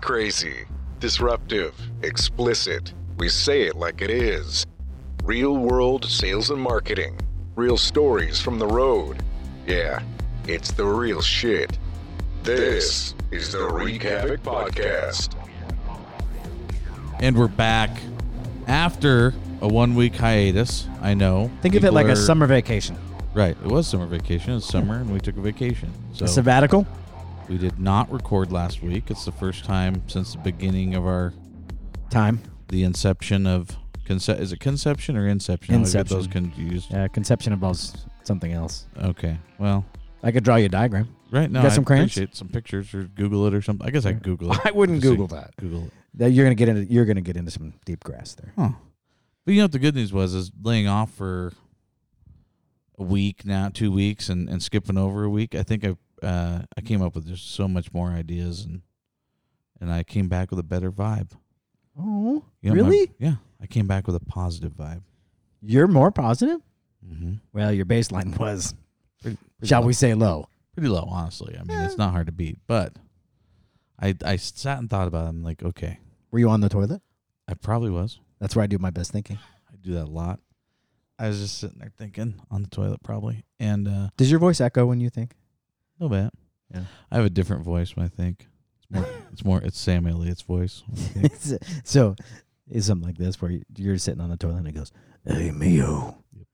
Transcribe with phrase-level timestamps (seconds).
[0.00, 0.64] Crazy,
[0.98, 2.92] disruptive, explicit.
[3.18, 4.64] We say it like it is.
[5.24, 7.18] Real world sales and marketing.
[7.54, 9.22] Real stories from the road.
[9.66, 10.02] Yeah,
[10.48, 11.78] it's the real shit.
[12.42, 15.34] This is the Wreak Havoc Podcast.
[17.20, 17.90] And we're back
[18.66, 20.88] after a one week hiatus.
[21.02, 21.50] I know.
[21.60, 22.96] Think of it People like a are- summer vacation.
[23.34, 23.56] Right.
[23.64, 24.54] It was summer vacation.
[24.54, 25.92] It's summer, and we took a vacation.
[26.14, 26.86] So A sabbatical.
[27.50, 29.10] We did not record last week.
[29.10, 31.34] It's the first time since the beginning of our
[32.08, 32.40] Time.
[32.68, 35.84] the inception of conce- Is it conception or inception?
[35.84, 36.94] I get those confused.
[36.94, 38.86] Uh, conception involves something else.
[38.96, 39.36] Okay.
[39.58, 39.84] Well,
[40.22, 41.08] I could draw you a diagram.
[41.32, 42.12] right now, got I some crayons?
[42.12, 43.86] appreciate some pictures or Google it or something.
[43.86, 44.60] I guess I could Google it.
[44.64, 45.56] I wouldn't Just say Google that.
[45.56, 45.92] Google it.
[46.14, 48.52] That you're gonna get into you're gonna get into some deep grass there.
[48.56, 48.70] Huh.
[49.44, 51.52] But you know what the good news was is laying off for
[52.98, 55.54] a week now, two weeks, and, and skipping over a week.
[55.54, 58.82] I think I uh, I came up with just so much more ideas and
[59.80, 61.30] and I came back with a better vibe.
[61.98, 63.12] Oh, You know, my- really?
[63.18, 65.02] yeah, I came back with a positive vibe.
[65.62, 66.60] You're more positive.
[67.06, 67.34] Mm-hmm.
[67.52, 68.74] Well, your baseline was,
[69.22, 69.86] Pretty, pretty shall low.
[69.86, 70.48] we say, low.
[70.74, 71.56] Pretty low, honestly.
[71.58, 72.92] I mean, it's not hard to beat, but
[73.98, 75.28] I I sat and thought about it.
[75.30, 75.98] I'm like, okay,
[76.30, 77.02] Were you on the toilet?
[77.48, 78.18] I probably was.
[78.38, 79.38] That's where I do my best thinking.
[79.70, 80.40] I do that a lot.
[81.18, 84.60] I was just sitting there thinking on the toilet, probably, and uh, Does your voice
[84.60, 85.34] echo when you think?
[86.00, 86.30] No bad.
[86.72, 86.84] Yeah.
[87.10, 88.48] I have a different voice when I think.
[88.80, 90.82] It's more it's more it's Sam Elliott's voice.
[90.88, 91.62] when I think.
[91.84, 92.16] so
[92.68, 94.92] it's something like this where you- you're sitting on the toilet and it goes,
[95.26, 96.46] "Hey Mio, Yep.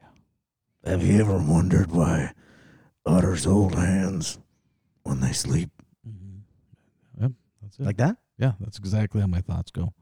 [0.00, 0.90] Yeah.
[0.90, 2.32] have you ever wondered why
[3.06, 4.38] otters hold hands
[5.04, 5.70] when they sleep
[6.06, 6.40] Mhm.
[7.20, 7.32] Yep,
[7.62, 7.84] that's it.
[7.84, 9.94] like that?" yeah, that's exactly how my thoughts go.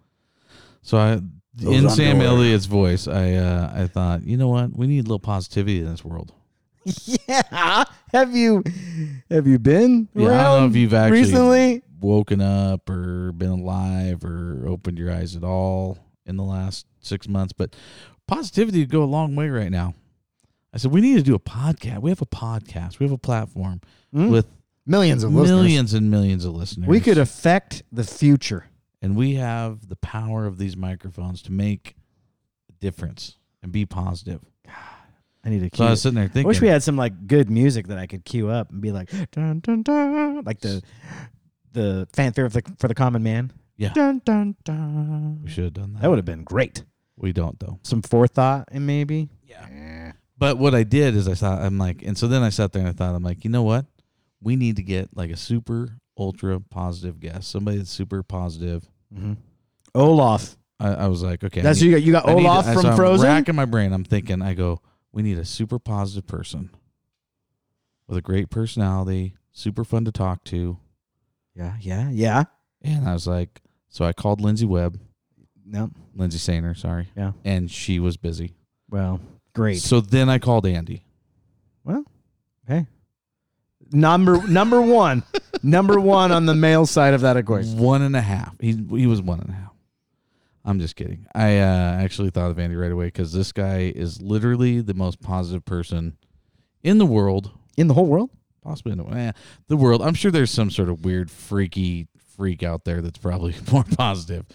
[0.83, 1.20] So I
[1.55, 2.28] Those in Sam underwear.
[2.28, 4.77] Elliott's voice, I uh, I thought, you know what?
[4.77, 6.33] We need a little positivity in this world.
[7.28, 7.84] yeah.
[8.12, 8.62] Have you
[9.30, 11.83] have you been Yeah, I don't know if you've actually recently?
[12.00, 17.27] woken up or been alive or opened your eyes at all in the last six
[17.28, 17.74] months, but
[18.28, 19.95] positivity would go a long way right now.
[20.73, 22.01] I said we need to do a podcast.
[22.02, 22.98] We have a podcast.
[22.98, 23.80] We have a platform
[24.12, 24.28] Hmm?
[24.30, 24.46] with
[24.86, 25.61] millions of listeners.
[25.62, 26.89] millions and millions of listeners.
[26.89, 28.67] We could affect the future.
[29.02, 31.95] and we have the power of these microphones to make
[32.70, 34.40] a difference and be positive.
[35.44, 35.86] I need to So cue.
[35.86, 38.24] I was sitting there I wish we had some like good music that I could
[38.24, 40.82] cue up and be like dun dun dun like the
[41.72, 43.52] the fanfare for the, for the common man.
[43.77, 43.92] Yeah.
[43.92, 45.42] Dun dun dun.
[45.42, 46.02] we should have done that.
[46.02, 46.84] That would have been great.
[47.16, 47.78] we don't though.
[47.83, 49.28] Some forethought and maybe.
[49.46, 50.12] Yeah.
[50.38, 52.80] But what I did is I thought I'm like, and so then I sat there
[52.80, 53.86] and I thought I'm like, you know what?
[54.42, 58.88] We need to get like a super ultra positive guest, somebody that's super positive.
[59.14, 59.34] Mm-hmm.
[59.94, 60.56] Olaf.
[60.80, 62.02] I, I was like, okay, That's need- you got.
[62.02, 63.27] You got I need to- Olaf from so I'm Frozen.
[63.27, 63.92] Racking my brain.
[63.92, 64.42] I'm thinking.
[64.42, 64.80] I go.
[65.14, 66.70] We need a super positive person
[68.08, 70.79] with a great personality, super fun to talk to.
[71.55, 72.45] Yeah, yeah, yeah.
[72.83, 74.98] And I was like, so I called Lindsay Webb,
[75.64, 77.08] No, Lindsay Sainer, sorry.
[77.17, 77.33] Yeah.
[77.45, 78.55] And she was busy.
[78.91, 79.20] well,
[79.55, 79.79] great.
[79.80, 81.05] So then I called Andy.
[82.69, 82.86] Okay.
[83.92, 85.23] Number number one,
[85.63, 87.79] number one on the male side of that equation.
[87.79, 88.57] One and a half.
[88.58, 89.73] He he was one and a half.
[90.64, 91.27] I'm just kidding.
[91.35, 95.20] I uh, actually thought of Andy right away because this guy is literally the most
[95.20, 96.17] positive person
[96.83, 98.30] in the world, In the whole world.
[98.63, 99.33] possibly in the, eh,
[99.69, 100.01] the world.
[100.02, 104.47] I'm sure there's some sort of weird, freaky freak out there that's probably more positive.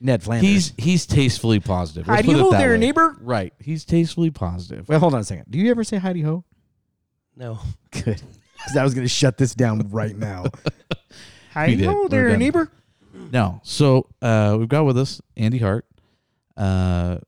[0.00, 0.48] Ned Flanders.
[0.48, 2.06] He's he's tastefully positive.
[2.06, 2.78] Let's Heidi put it ho that there, way.
[2.78, 3.16] neighbor.
[3.20, 3.52] Right.
[3.58, 4.88] He's tastefully positive.
[4.88, 5.46] Well, hold on a second.
[5.50, 6.44] Do you ever say Heidi ho?
[7.36, 7.58] No.
[7.90, 8.22] Good.
[8.56, 10.44] Because I was going to shut this down right now.
[11.66, 11.86] He did.
[11.86, 12.38] ho We're there, done.
[12.38, 12.70] neighbor.
[13.32, 13.60] No.
[13.62, 15.84] So uh, we've got with us Andy Hart.
[16.56, 17.18] Uh,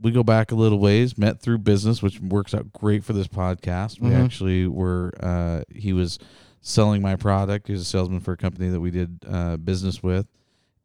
[0.00, 3.28] we go back a little ways, met through business, which works out great for this
[3.28, 4.00] podcast.
[4.00, 4.24] We Mhm.
[4.24, 6.18] actually were, uh, he was
[6.60, 7.66] selling my product.
[7.68, 10.26] He was a salesman for a company that we did uh, business with.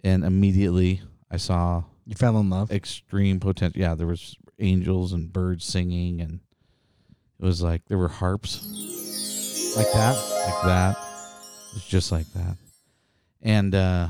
[0.04, 2.72] And immediately I saw You fell in love.
[2.72, 3.80] extreme potential.
[3.82, 6.40] Yeah, there was angels and birds singing, and
[7.40, 8.66] it was like there were harps
[9.78, 10.16] Like that.
[10.46, 10.98] like that.
[11.72, 12.58] It was just like that.
[13.42, 14.10] And uh,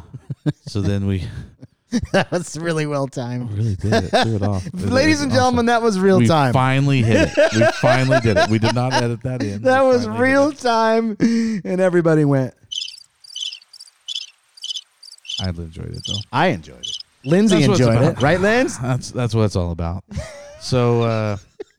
[0.68, 1.24] so then we
[2.14, 3.52] that was really well timed.
[3.52, 4.10] really did it.
[4.10, 4.66] Threw it off.
[4.66, 5.38] It Ladies and awesome.
[5.40, 6.54] gentlemen, that was real we time.
[6.54, 7.54] finally hit it.
[7.54, 8.50] We finally did it.
[8.50, 9.64] We did not edit that in.
[9.64, 11.18] that We was real time.
[11.20, 12.54] And everybody went,
[15.42, 16.20] I enjoyed it though.
[16.32, 16.98] I enjoyed it.
[17.26, 18.22] Lindsay That's enjoyed it.
[18.22, 18.78] Right, Linz?
[18.78, 20.04] That's that's what it's all about.
[20.62, 21.38] So, uh,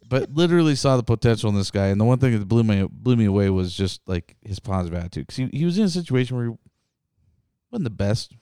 [0.08, 2.86] but literally saw the potential in this guy, and the one thing that blew me
[2.90, 5.26] blew me away was just like his positive attitude.
[5.26, 6.52] Because he, he was in a situation where he
[7.70, 8.34] wasn't the best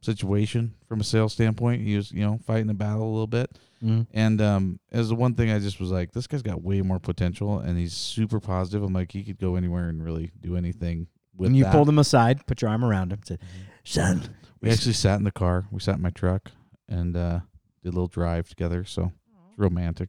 [0.00, 1.82] situation from a sales standpoint.
[1.82, 3.50] He was you know fighting the battle a little bit,
[3.82, 4.06] Mm.
[4.14, 6.98] and um, as the one thing I just was like, this guy's got way more
[6.98, 8.82] potential, and he's super positive.
[8.82, 11.72] I'm like, he could go anywhere and really do anything with And you that.
[11.72, 13.40] pulled him aside, put your arm around him, said,
[13.84, 14.22] son.
[14.62, 15.66] We actually sat in the car.
[15.70, 16.50] We sat in my truck
[16.88, 17.40] and uh,
[17.82, 18.84] did a little drive together.
[18.86, 19.12] So
[19.50, 20.08] it's romantic.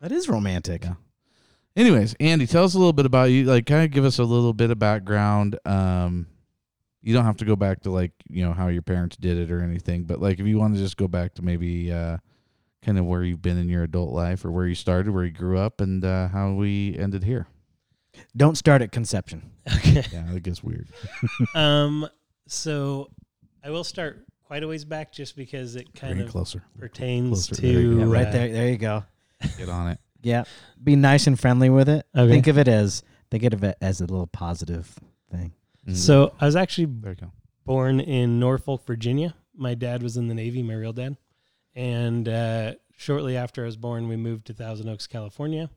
[0.00, 0.82] That is romantic.
[0.82, 0.94] Yeah.
[1.76, 3.44] Anyways, Andy, tell us a little bit about you.
[3.44, 5.56] Like, kind of give us a little bit of background.
[5.64, 6.26] Um,
[7.06, 9.52] you don't have to go back to like you know how your parents did it
[9.52, 12.16] or anything, but like if you want to just go back to maybe uh,
[12.82, 15.30] kind of where you've been in your adult life or where you started, where you
[15.30, 17.46] grew up, and uh, how we ended here.
[18.36, 19.52] Don't start at conception.
[19.76, 20.02] Okay.
[20.12, 20.88] Yeah, that gets weird.
[21.54, 22.08] Um.
[22.48, 23.10] So
[23.62, 26.64] I will start quite a ways back, just because it kind Bring of closer.
[26.76, 27.62] pertains Closer.
[27.62, 28.00] To go.
[28.00, 28.52] Yeah, right uh, there.
[28.52, 29.04] There you go.
[29.58, 29.98] Get on it.
[30.22, 30.42] Yeah.
[30.82, 32.04] Be nice and friendly with it.
[32.16, 32.32] Okay.
[32.32, 34.98] Think of it as think of it as a little positive
[35.30, 35.52] thing.
[35.86, 35.96] Mhm.
[35.96, 37.32] So I was actually there you go.
[37.64, 39.34] born in Norfolk, Virginia.
[39.54, 41.16] My dad was in the Navy, my real dad.
[41.74, 45.70] And uh, shortly after I was born, we moved to Thousand Oaks, California.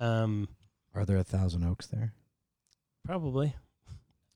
[0.00, 0.48] Um,
[0.94, 2.12] Are there a thousand oaks there?
[3.04, 3.54] probably.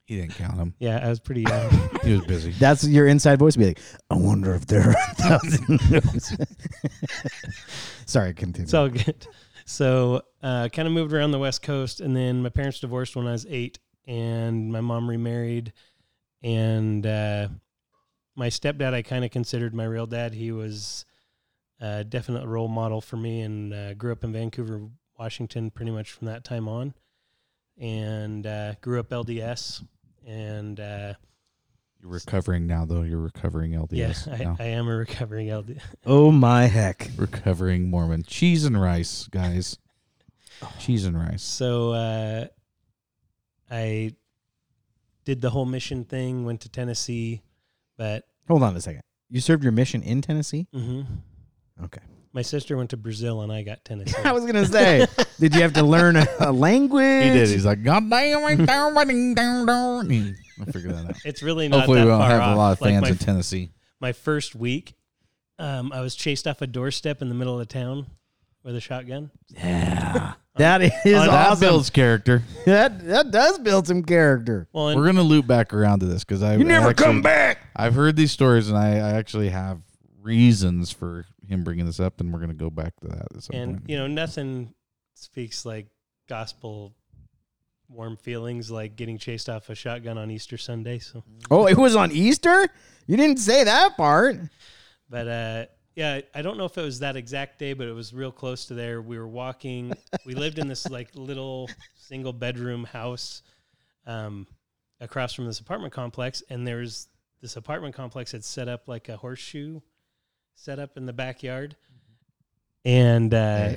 [0.04, 0.74] He didn't count them.
[0.78, 1.70] Yeah, I was pretty young.
[2.02, 2.52] He was busy.
[2.52, 3.56] That's your inside voice.
[3.56, 3.80] Be like,
[4.10, 6.36] I wonder if there are a thousand oaks.
[8.06, 8.64] Sorry, continue.
[8.64, 9.26] it's all good.
[9.66, 13.26] So, uh, kind of moved around the West Coast, and then my parents divorced when
[13.26, 13.78] I was eight,
[14.10, 15.72] and my mom remarried.
[16.42, 17.48] And uh,
[18.34, 20.34] my stepdad, I kind of considered my real dad.
[20.34, 21.04] He was
[21.80, 24.82] a definite role model for me, and uh, grew up in Vancouver,
[25.18, 26.94] Washington, pretty much from that time on.
[27.78, 29.84] And uh, grew up LDS,
[30.26, 31.14] and uh,
[32.02, 33.02] You're recovering now, though.
[33.02, 34.26] You're recovering LDS.
[34.40, 34.56] yeah.
[34.58, 35.80] I, I am a recovering LDS.
[36.04, 37.10] oh my heck.
[37.16, 38.24] recovering Mormon.
[38.24, 39.78] Cheese and rice, guys.
[40.78, 41.42] Cheese and rice.
[41.42, 42.46] So uh,
[43.70, 44.12] I
[45.24, 47.42] did the whole mission thing, went to Tennessee,
[47.96, 49.02] but Hold on a second.
[49.28, 50.66] You served your mission in Tennessee?
[50.74, 51.06] mhm.
[51.84, 52.00] Okay.
[52.32, 54.14] my sister went to Brazil and I got Tennessee.
[54.24, 55.06] I was gonna say,
[55.38, 57.24] did you have to learn a, a language?
[57.24, 57.48] He did.
[57.48, 58.66] He's like, God damn it.
[58.66, 61.16] down, down, down, down." He- I'll figure that out.
[61.24, 62.54] it's really not Hopefully, that we don't far have off.
[62.54, 63.70] a lot of like fans my, in Tennessee.
[63.98, 64.94] my first week,
[65.58, 68.06] um, I was chased off a doorstep in the middle of town
[68.62, 69.30] with a shotgun.
[69.48, 70.34] Yeah.
[70.56, 71.60] That is On- That awesome.
[71.60, 72.42] builds character.
[72.66, 74.68] that that does build some character.
[74.74, 77.04] Well, and We're gonna loop back around to this because I You never I actually-
[77.06, 77.58] come back.
[77.74, 79.80] I've heard these stories, and I, I actually have
[80.20, 83.56] reasons for him bringing this up, and we're gonna go back to that at some
[83.56, 83.88] and point.
[83.90, 84.74] you know nothing
[85.14, 85.86] speaks like
[86.28, 86.94] gospel
[87.88, 90.98] warm feelings like getting chased off a shotgun on Easter Sunday.
[90.98, 91.24] So.
[91.50, 92.68] Oh, it was on Easter?
[93.06, 94.36] You didn't say that part.
[95.08, 95.64] But uh,
[95.94, 98.66] yeah, I don't know if it was that exact day, but it was real close
[98.66, 99.02] to there.
[99.02, 99.92] We were walking.
[100.24, 103.42] we lived in this like little single bedroom house
[104.06, 104.46] um,
[105.00, 107.08] across from this apartment complex, and there's
[107.40, 109.80] this apartment complex had set up like a horseshoe
[110.54, 111.76] set up in the backyard,
[112.84, 113.74] and uh.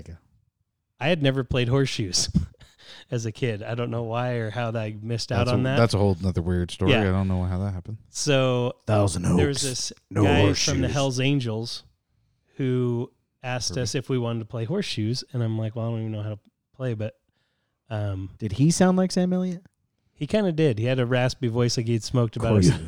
[1.00, 2.30] I had never played horseshoes
[3.12, 3.62] as a kid.
[3.62, 5.78] I don't know why or how I missed out that's on a, that.
[5.78, 6.92] That's a whole another weird story.
[6.92, 7.02] Yeah.
[7.02, 7.98] I don't know how that happened.
[8.10, 9.36] so Thousand Oaks.
[9.36, 10.88] there was this no guy from the.
[10.88, 11.84] Hell's Angels
[12.54, 13.12] who
[13.42, 16.12] asked us if we wanted to play horseshoes, and I'm like, well, I don't even
[16.12, 16.40] know how to
[16.76, 17.16] play, but
[17.90, 19.64] um, Did he sound like Sam Elliott?
[20.16, 20.80] he kind of did.
[20.80, 22.80] He had a raspy voice, like he'd smoked about a,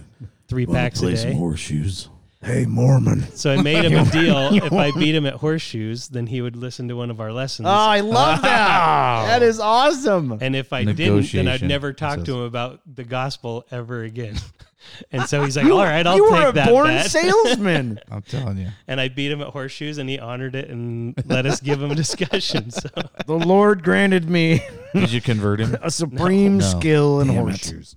[0.47, 1.15] three packs a day.
[1.15, 2.09] Some horseshoes.
[2.41, 3.23] Hey, Mormon.
[3.35, 4.53] So I made him a deal.
[4.53, 7.65] if I beat him at horseshoes, then he would listen to one of our lessons.
[7.67, 9.25] Oh, I love that.
[9.27, 10.37] that is awesome.
[10.39, 14.03] and if I didn't, then I'd never it talk to him about the gospel ever
[14.03, 14.37] again.
[15.11, 17.99] and so he's like, "All right, I'll you take were a that born bet." salesman.
[18.09, 18.69] I'm telling you.
[18.87, 21.91] and I beat him at horseshoes, and he honored it and let us give him
[21.91, 22.71] a discussion.
[22.71, 22.89] So
[23.27, 24.61] the Lord granted me
[24.93, 25.77] Did you convert him?
[25.81, 26.65] a supreme No.
[26.65, 27.41] skill in Damn it.
[27.41, 27.95] horseshoes.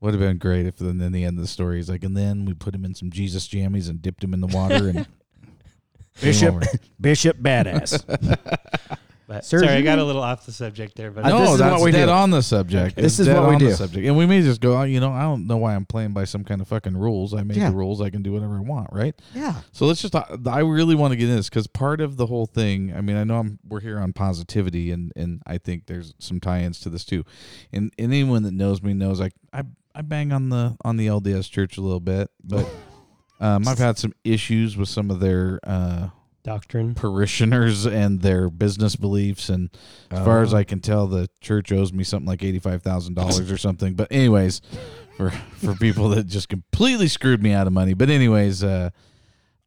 [0.00, 2.16] Would have been great if then in the end of the story he's like, and
[2.16, 5.06] then we put him in some Jesus jammies and dipped him in the water and
[6.22, 6.64] Bishop.
[7.00, 8.02] Bishop Badass.
[9.30, 11.58] But Sir, sorry, I got a little off the subject there, but no, this is
[11.60, 12.10] that's what we dead do.
[12.10, 12.96] on the subject.
[12.96, 13.74] This It's is dead what we on the do.
[13.74, 14.76] subject, and we may just go.
[14.76, 17.32] "Oh, You know, I don't know why I'm playing by some kind of fucking rules.
[17.32, 17.70] I made Yeah.
[17.70, 18.00] the rules.
[18.00, 19.14] I can do whatever I want, right?
[19.32, 19.60] yeah.
[19.70, 20.16] So let's just.
[20.16, 22.92] I really want to get into this because part of the whole thing.
[22.92, 26.40] I mean, I know I'm, we're here on positivity, and and I think there's some
[26.40, 27.24] tie-ins to this too.
[27.72, 29.62] And, and anyone that knows me knows I I
[29.94, 32.68] I bang on the on the LDS Church a little bit, but
[33.40, 35.60] um, I've had some issues with some of their.
[35.62, 36.08] Uh,
[36.42, 36.94] doctrine.
[36.94, 39.70] parishioners and their business beliefs and
[40.10, 40.58] as far as Oh.
[40.58, 43.94] I can tell the church owes me something like $85,000 or something.
[43.94, 44.60] But anyways
[45.16, 47.94] for for people that just completely screwed me out of money.
[47.94, 48.90] But anyways uh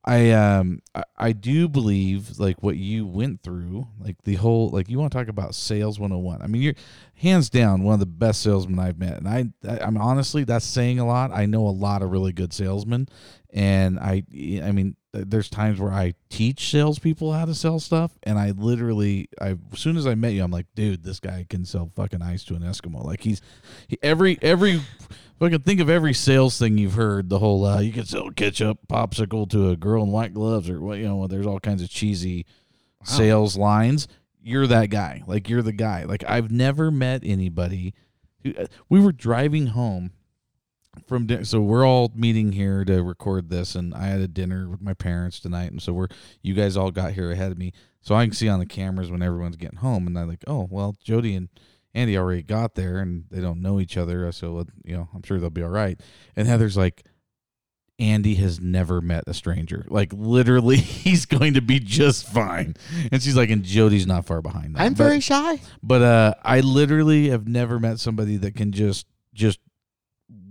[0.05, 4.89] I um I, I do believe like what you went through like the whole like
[4.89, 6.73] you want to talk about sales 101 I mean you're
[7.15, 9.17] hands down one of the best salesmen I've met.
[9.17, 11.31] And I, I I'm honestly that's saying a lot.
[11.31, 13.07] I know a lot of really good salesmen.
[13.53, 14.23] And I
[14.61, 19.29] I mean there's times where I teach salespeople how to sell stuff, and I literally,
[19.39, 22.21] I as soon as I met you, I'm like, dude, this guy can sell fucking
[22.21, 23.03] ice to an Eskimo.
[23.03, 23.41] Like he's
[23.87, 24.81] he, every every
[25.43, 27.27] Fucking think of every sales thing you've heard.
[27.27, 30.79] The whole uh, you can sell ketchup popsicle to a girl in white gloves, or
[30.79, 31.27] what you know.
[31.27, 32.45] There's all kinds of cheesy
[33.03, 34.07] sales lines.
[34.41, 35.23] You're that guy.
[35.27, 36.03] Like you're the guy.
[36.03, 37.93] Like I've never met anybody.
[38.43, 40.11] Who, uh, we were driving home
[41.07, 44.69] from din- so we're all meeting here to record this, and I had a dinner
[44.69, 46.07] with my parents tonight, and so we're
[46.41, 49.09] you guys all got here ahead of me, so I can see on the cameras
[49.11, 51.49] when everyone's getting home, and I'm like, oh well, Jodi and
[51.93, 55.39] Andy already got there, and they don't know each other, so you know I'm sure
[55.39, 55.99] they'll be all right.
[56.35, 57.03] And Heather's like,
[57.99, 59.85] Andy has never met a stranger.
[59.87, 62.75] Like literally, he's going to be just fine.
[63.11, 64.81] And she's like, and Jodi's not far behind that.
[64.81, 65.59] I'm But- very shy.
[65.83, 69.59] but uh, I literally have never met somebody that can just just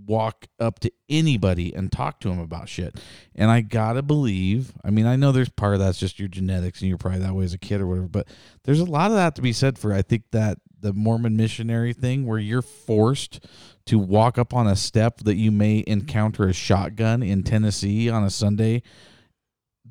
[0.07, 3.01] walk up to anybody and talk to them about shit.
[3.35, 4.73] And I gotta believe.
[4.85, 7.35] I mean, I know there's part of that's just your genetics and you're probably that
[7.35, 8.09] way as a kid or whatever.
[8.09, 8.29] But
[8.65, 9.93] there's a lot of that to be said for.
[9.93, 13.47] I think that the Mormon missionary thing, where you're forced
[13.87, 18.25] to walk up on a step that you may encounter a shotgun in Tennessee on
[18.25, 18.83] a Sunday.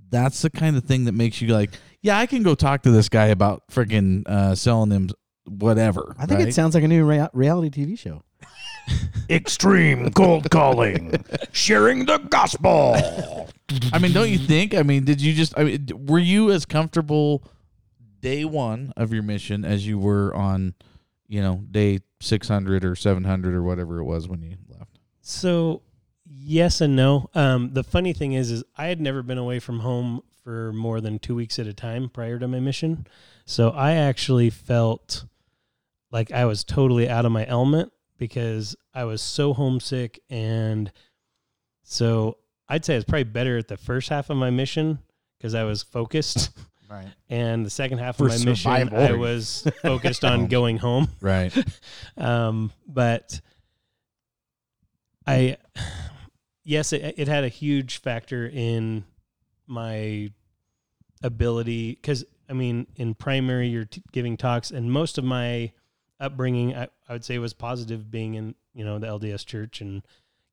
[0.09, 2.91] That's the kind of thing that makes you like, yeah, I can go talk to
[2.91, 5.09] this guy about freaking uh, selling him
[5.45, 6.15] whatever.
[6.19, 6.49] I think right?
[6.49, 8.21] it sounds like a new rea- reality TV show.
[9.29, 11.23] Extreme cold calling,
[11.53, 13.49] sharing the gospel.
[13.93, 14.75] I mean, don't you think?
[14.75, 15.57] I mean, did you just?
[15.57, 17.43] I mean, were you as comfortable
[18.19, 20.75] day one of your mission as you were on,
[21.27, 24.99] you know, day six hundred or seven hundred or whatever it was when you left?
[25.21, 25.81] So
[26.25, 27.29] yes and no.
[27.33, 30.99] Um, the funny thing is, is I had never been away from home for more
[30.99, 33.07] than two weeks at a time prior to my mission.
[33.45, 35.25] So I actually felt
[36.11, 40.21] like I was totally out of my element because I was so homesick.
[40.29, 40.91] And
[41.81, 42.37] so
[42.69, 44.99] I'd say it's probably better at the first half of my mission
[45.37, 46.51] because I was focused.
[46.91, 47.07] Right.
[47.29, 48.69] And the second half For of my mission.
[48.69, 51.07] I was focused on going home.
[51.21, 51.55] Right.
[52.17, 53.39] Um, but
[55.25, 55.55] I,
[56.65, 59.05] yes, it, it had a huge factor in
[59.67, 60.31] my
[61.23, 65.71] ability because I mean, in primary, you're t- giving talks, and most of my
[66.21, 70.03] upbringing, I, I would say, was positive, being in you know the LDS Church and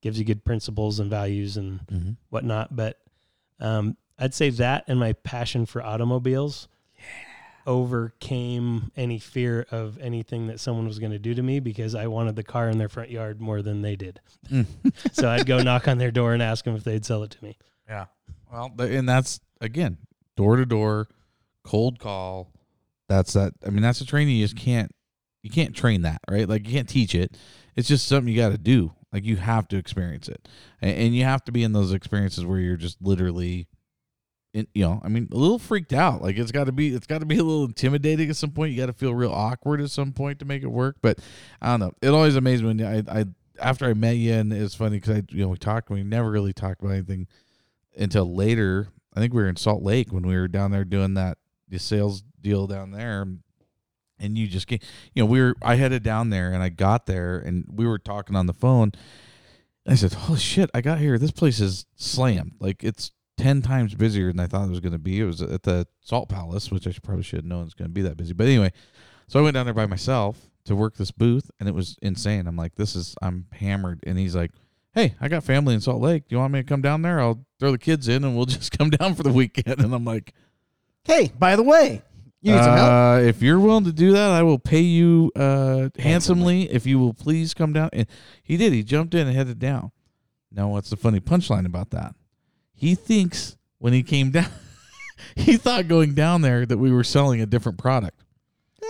[0.00, 2.74] gives you good principles and values and hmm whatnot.
[2.74, 2.98] But
[3.60, 6.68] um, I'd say that and my passion for automobiles
[7.66, 12.06] overcame any fear of anything that someone was going to do to me because I
[12.06, 14.20] wanted the car in their front yard more than they did.
[14.50, 14.66] Mm.
[15.12, 17.44] so I'd go knock on their door and ask them if they'd sell it to
[17.44, 17.58] me.
[17.86, 18.06] Yeah.
[18.50, 19.98] Well, and that's again
[20.36, 21.08] door to door,
[21.62, 22.52] cold call.
[23.08, 23.52] That's that.
[23.66, 24.90] I mean, that's a training you just can't.
[25.48, 26.46] You can't train that, right?
[26.46, 27.34] Like you can't teach it.
[27.74, 28.92] It's just something you got to do.
[29.10, 30.46] Like you have to experience it,
[30.82, 33.66] and, and you have to be in those experiences where you're just literally,
[34.52, 36.20] in, you know, I mean, a little freaked out.
[36.20, 38.72] Like it's got to be, it's got to be a little intimidating at some point.
[38.72, 40.96] You got to feel real awkward at some point to make it work.
[41.00, 41.20] But
[41.62, 41.92] I don't know.
[42.02, 43.24] It always amazed me when I, I
[43.58, 45.88] after I met you, and it's funny because I, you know, we talked.
[45.88, 47.28] We never really talked about anything
[47.96, 48.88] until later.
[49.16, 51.78] I think we were in Salt Lake when we were down there doing that the
[51.78, 53.26] sales deal down there.
[54.20, 54.82] And you just get,
[55.14, 57.98] you know, we were, I headed down there and I got there and we were
[57.98, 58.92] talking on the phone.
[59.86, 61.18] I said, Holy shit, I got here.
[61.18, 62.54] This place is slammed.
[62.60, 65.20] Like it's 10 times busier than I thought it was going to be.
[65.20, 67.88] It was at the Salt Palace, which I should, probably should have known it's going
[67.88, 68.34] to be that busy.
[68.34, 68.72] But anyway,
[69.28, 72.46] so I went down there by myself to work this booth and it was insane.
[72.46, 74.00] I'm like, this is, I'm hammered.
[74.06, 74.50] And he's like,
[74.92, 76.28] Hey, I got family in Salt Lake.
[76.28, 77.20] Do you want me to come down there?
[77.20, 79.80] I'll throw the kids in and we'll just come down for the weekend.
[79.80, 80.34] And I'm like,
[81.04, 82.02] Hey, by the way,
[82.40, 82.90] you need some help.
[82.90, 86.70] uh, if you're willing to do that, I will pay you uh, handsomely.
[86.70, 87.90] If you will please come down.
[87.92, 88.06] And
[88.42, 88.72] he did.
[88.72, 89.90] He jumped in and headed down.
[90.52, 92.14] Now, what's the funny punchline about that?
[92.72, 94.50] He thinks when he came down,
[95.36, 98.22] he thought going down there that we were selling a different product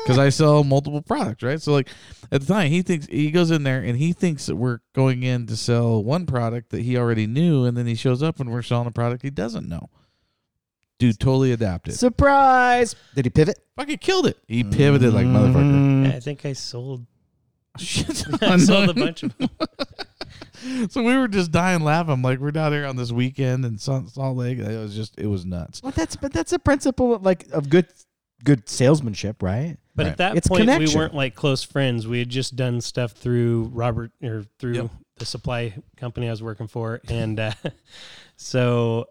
[0.04, 1.60] because I sell multiple products, right?
[1.60, 1.88] So, like
[2.30, 5.22] at the time, he thinks he goes in there and he thinks that we're going
[5.22, 8.50] in to sell one product that he already knew, and then he shows up and
[8.50, 9.88] we're selling a product he doesn't know.
[10.98, 11.94] Dude, totally adapted.
[11.94, 12.96] Surprise!
[13.14, 13.58] Did he pivot?
[13.76, 14.38] Fucking killed it.
[14.48, 16.14] He pivoted like motherfucker.
[16.14, 17.06] I think I sold,
[17.78, 18.24] Shit.
[18.42, 19.48] I sold a bunch of them.
[20.90, 22.20] so we were just dying laughing.
[22.22, 24.58] Like, we're down here on this weekend in Salt Salt Lake.
[24.58, 25.82] It was just, it was nuts.
[25.82, 27.86] Well, that's but that's a principle of, like of good
[28.44, 29.76] good salesmanship, right?
[29.94, 30.10] But Right.
[30.12, 30.88] at that It's point, connection.
[30.98, 32.06] we weren't like close friends.
[32.08, 34.90] We had just done stuff through Robert or through Yep.
[35.18, 37.52] the supply company I was working for, and uh,
[38.36, 39.06] so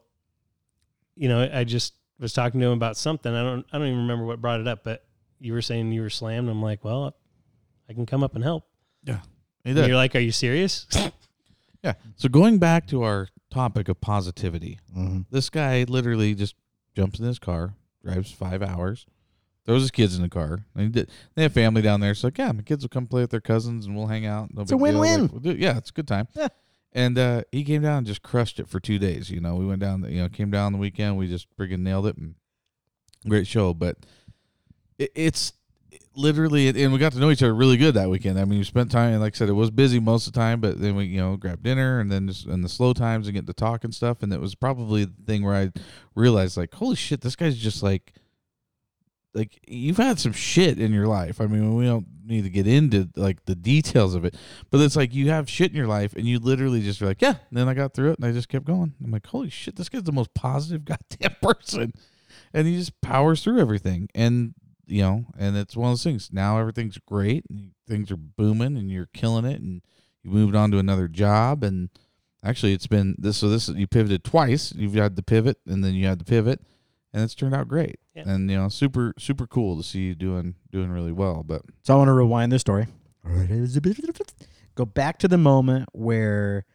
[1.17, 3.33] you know, I just was talking to him about something.
[3.33, 5.03] I don't, I don't even remember what brought it up, but
[5.39, 6.49] you were saying you were slammed.
[6.49, 7.15] I'm like, well,
[7.89, 8.65] I can come up and help.
[9.03, 9.19] Yeah.
[9.63, 10.87] He And you're like, are you serious?
[11.83, 11.93] Yeah.
[12.15, 15.21] So going back to our topic of positivity, Mm-hmm.
[15.29, 16.55] this guy literally just
[16.95, 19.05] jumps in his car, drives five hours,
[19.63, 20.65] throws his kids in the car.
[20.73, 22.15] And he did, they have family down there.
[22.15, 24.51] So like, yeah, my kids will come play with their cousins and we'll hang out.
[24.53, 24.99] No It's a big deal.
[25.01, 25.21] win-win.
[25.27, 26.27] Like, we'll yeah, it's a good time.
[26.33, 26.47] Yeah.
[26.93, 29.29] And uh, he came down and just crushed it for two days.
[29.29, 31.17] You know, we went down, you know, came down the weekend.
[31.17, 32.35] We just friggin' nailed it and
[33.27, 33.73] great show.
[33.73, 33.97] But
[34.97, 35.53] it, it's
[36.15, 38.39] literally, and we got to know each other really good that weekend.
[38.39, 40.39] I mean, we spent time, and like I said, it was busy most of the
[40.39, 43.27] time, but then we, you know, grabbed dinner and then just in the slow times
[43.27, 44.23] and get to talk and stuff.
[44.23, 45.71] And it was probably the thing where I
[46.15, 48.13] realized, like, holy shit, this guy's just like,
[49.35, 51.39] like you've had some shit in your life.
[51.39, 54.35] I mean, we don't need to get into like the details of it,
[54.69, 57.35] but it's like you have shit in your life, and you literally just like, yeah.
[57.49, 58.93] And then I got through it, and I just kept going.
[59.03, 61.93] I'm like, holy shit, this guy's the most positive goddamn person,
[62.53, 64.09] and he just powers through everything.
[64.13, 64.53] And
[64.85, 66.29] you know, and it's one of those things.
[66.31, 69.81] Now everything's great, and things are booming, and you're killing it, and
[70.23, 71.89] you moved on to another job, and
[72.43, 73.37] actually, it's been this.
[73.37, 74.73] So this you pivoted twice.
[74.75, 76.61] You've had the pivot, and then you had the pivot,
[77.13, 77.99] and it's turned out great.
[78.13, 78.23] Yeah.
[78.27, 81.43] And you know, super super cool to see you doing doing really well.
[81.43, 82.87] But So I want to rewind the story.
[84.75, 86.65] Go back to the moment where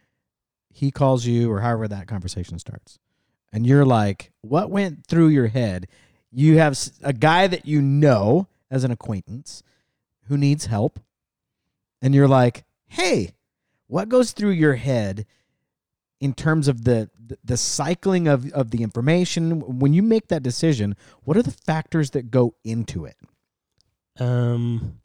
[0.69, 2.99] he calls you, or however that conversation starts,
[3.51, 5.87] and you're like, "What went through your head?"
[6.31, 9.63] You have a guy that you know as an acquaintance
[10.27, 10.99] who needs help,
[12.01, 13.31] and you're like, "Hey,
[13.87, 15.25] what goes through your head?"
[16.23, 17.09] In terms of the,
[17.43, 22.11] the cycling of, of the information, when you make that decision, what are the factors
[22.11, 23.17] that go into it?
[24.19, 25.01] Um,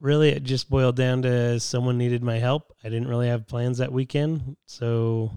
[0.00, 2.74] really, it just boiled down to someone needed my help.
[2.82, 5.30] I didn't really have plans that weekend, so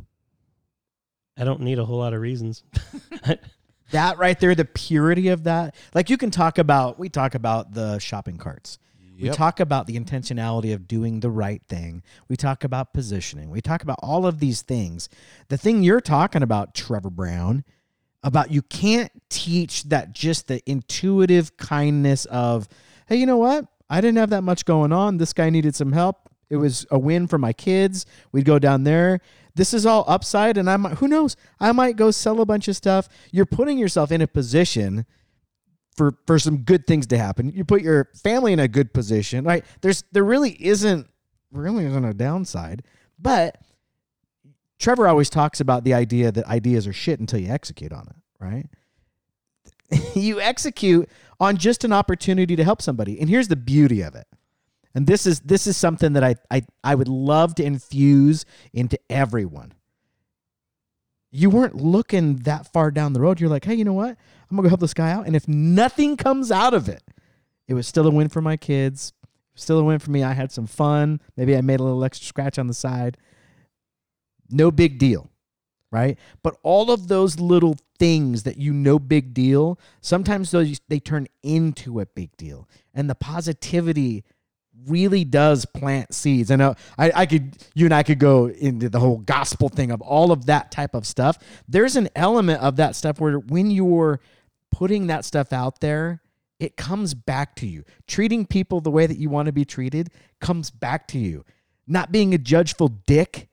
[1.37, 2.63] I don't need a whole lot of reasons.
[3.91, 7.73] that right there the purity of that like you can talk about we talk about
[7.73, 8.77] the shopping carts
[9.19, 9.35] we Yep.
[9.35, 12.01] talk about the intentionality of doing the right thing.
[12.29, 13.49] We talk about positioning.
[13.49, 15.09] We talk about all of these things.
[15.49, 17.63] The thing you're talking about trevor brown
[18.23, 22.67] about you can't teach that just the intuitive kindness of
[23.07, 23.65] hey you know what?
[23.89, 25.17] I didn't have that much going on.
[25.17, 26.29] This guy needed some help.
[26.49, 28.05] It was a win for my kids.
[28.31, 29.19] We'd go down there.
[29.55, 31.35] This is all upside and i might who knows?
[31.59, 33.09] I might go sell a bunch of stuff.
[33.31, 35.05] You're putting yourself in a position
[35.99, 39.43] for for some good things to happen you put your family in a good position
[39.43, 41.05] right there's there really isn't
[41.51, 42.83] really isn't a downside
[43.19, 43.57] but
[44.79, 48.15] trevor always talks about the idea that ideas are shit until you execute on it
[48.39, 48.69] right
[50.15, 54.25] you execute on just an opportunity to help somebody and here's the beauty of it
[54.95, 58.97] and this is this is something that I, I I would love to infuse into
[59.09, 59.73] everyone.
[61.31, 63.39] You weren't looking that far down the road.
[63.39, 64.17] You're like, hey, you know what?
[64.49, 65.27] I'm gonna go help this guy out.
[65.27, 67.03] And if nothing comes out of it,
[67.67, 69.13] it was still a win for my kids.
[69.55, 70.23] Still a win for me.
[70.23, 71.21] I had some fun.
[71.35, 73.17] Maybe I made a little extra scratch on the side.
[74.49, 75.29] No big deal.
[75.91, 76.17] Right?
[76.43, 81.27] But all of those little things that you know big deal, sometimes those they turn
[81.43, 82.67] into a big deal.
[82.93, 84.23] And the positivity
[84.87, 86.51] really does plant seeds.
[86.51, 89.69] I know uh, I, I could you and I could go into the whole gospel
[89.69, 91.37] thing of all of that type of stuff.
[91.67, 94.19] There's an element of that stuff where when you're
[94.71, 96.21] putting that stuff out there,
[96.59, 97.83] it comes back to you.
[98.07, 100.09] Treating people the way that you want to be treated
[100.41, 101.45] comes back to you.
[101.87, 103.49] Not being a judgeful dick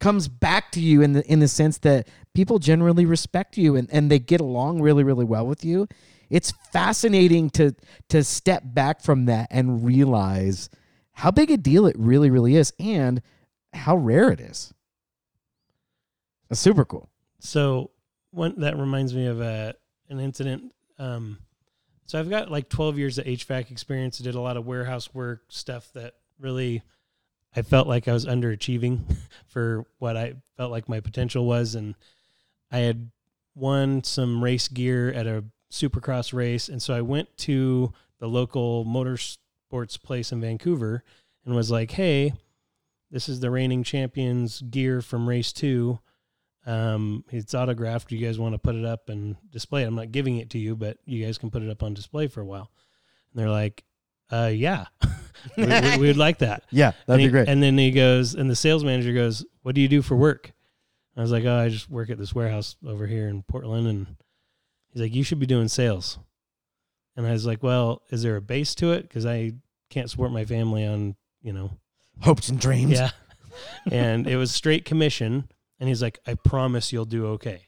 [0.00, 3.88] comes back to you in the in the sense that people generally respect you and,
[3.92, 5.86] and they get along really, really well with you.
[6.30, 7.74] It's fascinating to
[8.08, 10.70] to step back from that and realize
[11.12, 13.20] how big a deal it really, really is and
[13.74, 14.72] how rare it is.
[16.48, 17.10] It's super cool.
[17.40, 17.90] So
[18.30, 19.74] one that reminds me of a
[20.10, 20.74] an incident.
[20.98, 21.38] Um,
[22.06, 24.20] so I've got like 12 years of HVAC experience.
[24.20, 26.82] I did a lot of warehouse work stuff that really
[27.54, 29.00] I felt like I was underachieving
[29.46, 31.94] for what I felt like my potential was, and
[32.70, 33.10] I had
[33.54, 38.84] won some race gear at a supercross race, and so I went to the local
[38.84, 41.02] motorsports place in Vancouver
[41.44, 42.32] and was like, "Hey,
[43.10, 46.00] this is the reigning champions gear from race two
[46.70, 48.12] um, it's autographed.
[48.12, 49.86] You guys want to put it up and display it?
[49.86, 52.28] I'm not giving it to you, but you guys can put it up on display
[52.28, 52.70] for a while.
[53.32, 53.84] And they're like,
[54.30, 54.86] uh, yeah,
[55.56, 56.64] we, we, we would like that.
[56.70, 57.48] Yeah, that'd and be he- great.
[57.48, 60.52] And then he goes, and the sales manager goes, "What do you do for work?"
[61.16, 64.06] I was like, "Oh, I just work at this warehouse over here in Portland." And
[64.92, 66.18] he's like, "You should be doing sales."
[67.16, 69.02] And I was like, "Well, is there a base to it?
[69.02, 69.52] Because I
[69.90, 71.72] can't support my family on, you know,
[72.20, 72.92] Hopes and dreams.
[72.92, 73.10] yeah.
[73.90, 75.48] and it was straight commission.
[75.80, 77.66] And he's like, I promise you'll do okay.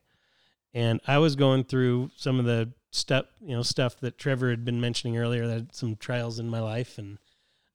[0.74, 4.64] And I was going through some of the stuff, you know, stuff that Trevor had
[4.64, 7.18] been mentioning earlier, that some trials in my life and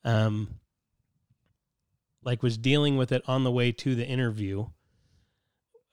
[0.05, 0.47] um
[2.23, 4.67] like was dealing with it on the way to the interview.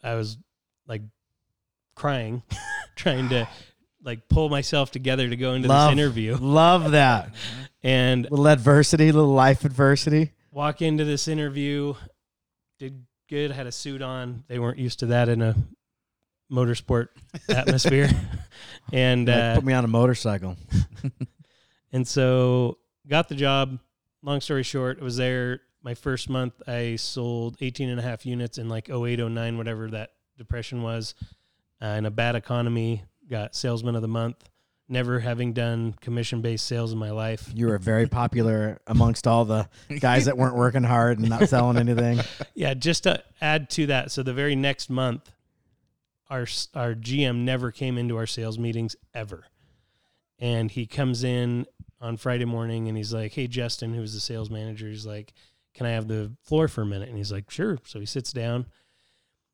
[0.03, 0.37] I was
[0.87, 1.03] like
[1.95, 2.43] crying,
[2.97, 3.49] trying to
[4.03, 7.35] like pull myself together to go into Love, this interview Love that.
[7.83, 10.33] and little adversity, little life adversity.
[10.51, 11.95] walk into this interview.
[12.79, 13.51] Did good.
[13.51, 14.45] Had a suit on.
[14.49, 15.55] They weren't used to that in a
[16.51, 17.09] motorsport
[17.49, 18.09] atmosphere,
[18.93, 20.57] and Like, uh, put me on a motorcycle.
[21.93, 23.79] and so got the job.
[24.23, 26.55] Long story short, I was there my first month.
[26.67, 31.15] I sold 18 and a half units in like 08, 09, whatever that depression was,
[31.83, 33.05] uh, in a bad economy.
[33.29, 34.49] Got salesman of the month.
[34.87, 37.51] Never having done commission based sales in my life.
[37.55, 39.67] You were very popular amongst all the
[39.99, 42.21] guys that weren't working hard and not selling anything.
[42.55, 45.33] Yeah, just to add to that, so the very next month,
[46.31, 49.45] our our GM never came into our sales meetings ever,
[50.39, 51.67] and he comes in
[52.01, 55.33] on Friday morning and he's like, "Hey, Justin, who's the sales manager, he's like,
[55.75, 58.33] can I have the floor for a minute?" And he's like, "Sure." So he sits
[58.33, 58.67] down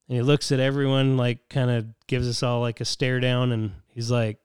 [0.09, 3.53] and he looks at everyone, like, kind of gives us all like a stare down,
[3.53, 4.39] and he's like,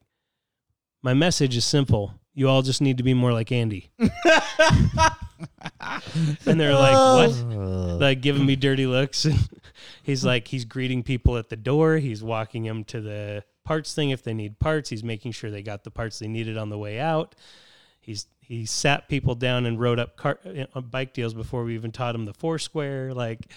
[1.05, 3.91] "My message is simple." You all just need to be more like Andy.
[3.99, 4.09] and
[6.59, 9.37] they're like, "What?" like giving me dirty looks and
[10.03, 14.09] he's like he's greeting people at the door he's walking them to the parts thing
[14.09, 16.77] if they need parts he's making sure they got the parts they needed on the
[16.77, 17.35] way out
[18.01, 20.39] he's he sat people down and wrote up car,
[20.73, 23.51] uh, bike deals before we even taught him the four square like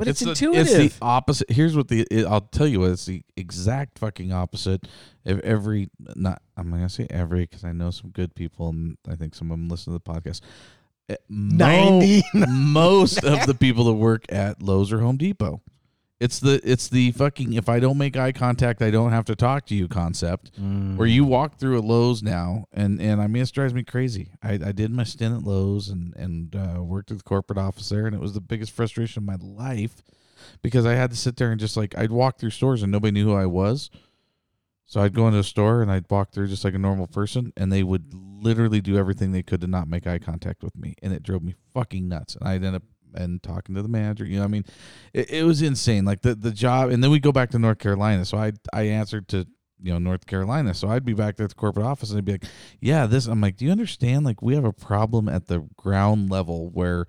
[0.00, 0.66] But it's, the- intuitive.
[0.66, 1.50] It's the opposite.
[1.50, 4.88] Here's what the it, I'll tell you what it's the exact fucking opposite
[5.26, 5.90] of every.
[6.16, 9.50] Not I'm gonna say every because I know some good people and I think some
[9.50, 10.40] of them listen to the podcast.
[11.10, 12.22] Eh, 90.
[12.48, 15.60] most of the people that work at Lowe's or Home Depot.
[16.20, 19.34] It's the it's the fucking if I don't make eye contact I don't have to
[19.34, 20.52] talk to you concept.
[20.60, 20.96] Mm.
[20.96, 24.28] Where you walk through a Lowe's now, and and I mean it drives me crazy.
[24.42, 27.88] I, I did my stint at Lowe's and and uh, worked at the corporate office
[27.88, 30.02] there, and it was the biggest frustration of my life
[30.60, 33.12] because I had to sit there and just like I'd walk through stores and nobody
[33.12, 33.88] knew who I was.
[34.84, 37.52] So I'd go into a store and I'd walk through just like a normal person,
[37.56, 40.96] and they would literally do everything they could to not make eye contact with me,
[41.02, 42.34] and it drove me fucking nuts.
[42.34, 42.82] And I'd end up
[43.14, 44.24] and talking to the manager.
[44.24, 44.64] You know, I mean,
[45.12, 46.04] it, it was insane.
[46.04, 48.24] Like the the job, and then we go back to North Carolina.
[48.24, 49.46] So I I answered to
[49.82, 50.74] you know North Carolina.
[50.74, 52.44] So I'd be back there at the corporate office and I'd be like,
[52.80, 53.26] yeah, this.
[53.26, 54.24] I'm like, do you understand?
[54.24, 57.06] Like we have a problem at the ground level where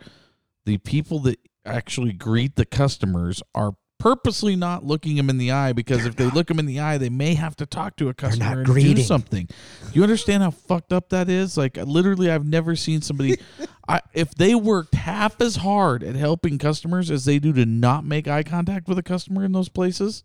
[0.65, 5.73] the people that actually greet the customers are purposely not looking them in the eye
[5.73, 8.13] because if they look them in the eye, they may have to talk to a
[8.15, 9.47] customer and do something.
[9.93, 11.55] You understand how fucked up that is?
[11.55, 13.37] Like literally, I've never seen somebody.
[13.87, 18.03] I, if they worked half as hard at helping customers as they do to not
[18.03, 20.23] make eye contact with a customer in those places,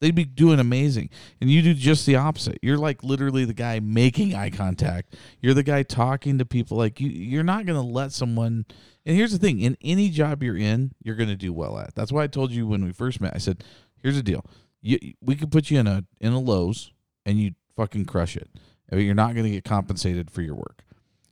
[0.00, 1.10] they'd be doing amazing.
[1.40, 2.58] And you do just the opposite.
[2.62, 5.14] You're like literally the guy making eye contact.
[5.40, 6.76] You're the guy talking to people.
[6.76, 8.66] Like you, you're not going to let someone.
[9.06, 11.94] And here's the thing: in any job you're in, you're going to do well at.
[11.94, 13.34] That's why I told you when we first met.
[13.34, 13.62] I said,
[14.02, 14.44] "Here's the deal:
[14.82, 16.92] you, we could put you in a in a Lowe's,
[17.24, 18.50] and you fucking crush it.
[18.90, 20.82] I mean, you're not going to get compensated for your work.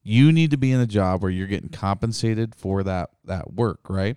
[0.02, 3.80] You need to be in a job where you're getting compensated for that that work,
[3.88, 4.16] right?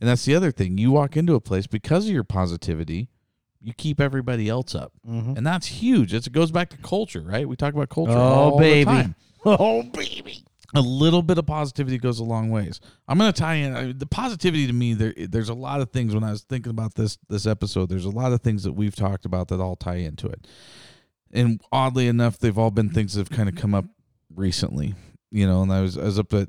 [0.00, 0.78] And that's the other thing.
[0.78, 3.08] You walk into a place because of your positivity,
[3.62, 5.36] you keep everybody else up, Mhm.
[5.38, 6.12] and that's huge.
[6.12, 7.48] It's, it goes back to culture, right?
[7.48, 8.12] We talk about culture.
[8.12, 8.84] Oh, all the baby.
[8.84, 9.14] time.
[9.44, 10.44] Oh baby.
[10.74, 12.80] A little bit of positivity goes a long ways.
[13.08, 14.94] I'm going to tie in I the positivity to me.
[14.94, 17.88] There, there's a lot of things when I was thinking about this this episode.
[17.90, 20.46] There's a lot of things that we've talked about that all tie into it.
[21.32, 23.84] And oddly enough, they've all been things that have kind of come up
[24.34, 24.94] recently.
[25.30, 26.48] You know, and I was I was up at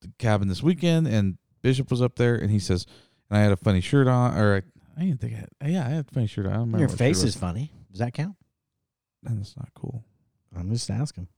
[0.00, 2.86] the cabin this weekend, and Bishop was up there, and he says,
[3.30, 4.62] and I had a funny shirt on, or I,
[4.96, 6.52] I didn't think I had, yeah, I had a funny shirt on.
[6.52, 7.72] I don't remember Your what face shirt it is funny.
[7.90, 8.36] Does that count?
[9.22, 10.04] That's not cool.
[10.56, 11.28] I'm just asking.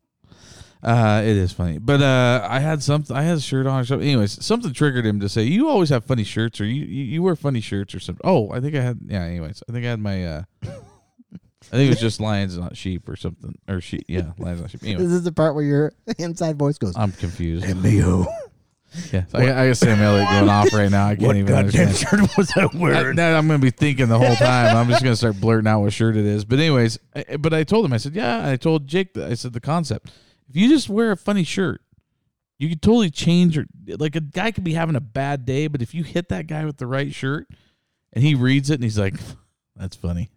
[0.82, 3.16] Uh, it is funny, but uh, I had something.
[3.16, 4.06] I had a shirt on or something.
[4.06, 7.22] Anyways, something triggered him to say, "You always have funny shirts, or you you, you
[7.22, 8.98] wear funny shirts, or something." Oh, I think I had.
[9.06, 9.22] Yeah.
[9.24, 10.24] Anyways, I think I had my.
[10.24, 14.04] uh I think it was just lions, not sheep, or something, or sheep.
[14.08, 14.84] Yeah, lions, not sheep.
[14.84, 16.96] Anyway, This is the part where your inside voice goes.
[16.96, 17.66] I'm confused.
[17.66, 18.26] MBO.
[19.12, 21.06] Yeah, so I, got- I got Sam Elliott going off right now.
[21.06, 22.20] I can't What even goddamn understand.
[22.26, 23.16] shirt was I I, wearing?
[23.16, 24.76] that I'm going to be thinking the whole time.
[24.76, 26.44] I'm just going to start blurting out what shirt it is.
[26.44, 28.48] But anyways, I, but I told him, I said, yeah.
[28.48, 30.10] I told Jake, that, I said the concept.
[30.48, 31.82] If you just wear a funny shirt,
[32.58, 33.56] you could totally change.
[33.56, 33.66] Your,
[33.98, 36.64] like a guy could be having a bad day, but if you hit that guy
[36.64, 37.46] with the right shirt,
[38.14, 39.14] and he reads it and he's like,
[39.76, 40.30] that's funny.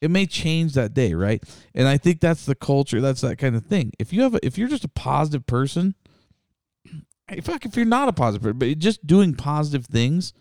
[0.00, 1.42] It may change that day, right?
[1.74, 3.00] And I think that's the culture.
[3.02, 3.92] That's that kind of thing.
[3.98, 5.99] If you have, a, if you're just a positive person, hey,
[7.42, 10.32] fuck, if you're not a positive, person, but just doing positive things,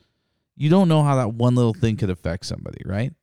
[0.56, 3.14] you don't know how that one little thing could affect somebody, right?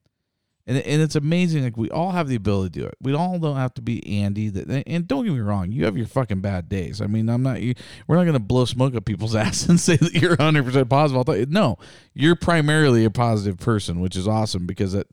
[0.66, 1.62] And and it's amazing.
[1.62, 2.94] Like we all have the ability to do it.
[3.00, 4.48] We all don't have to be Andy.
[4.48, 7.00] That and don't get me wrong, you have your fucking bad days.
[7.00, 7.60] I mean, I'm not.
[7.60, 10.88] We're not going to blow smoke up people's ass and say that you're 100 percent
[10.88, 11.50] positive.
[11.50, 11.76] No,
[12.14, 15.08] you're primarily a positive person, which is awesome because it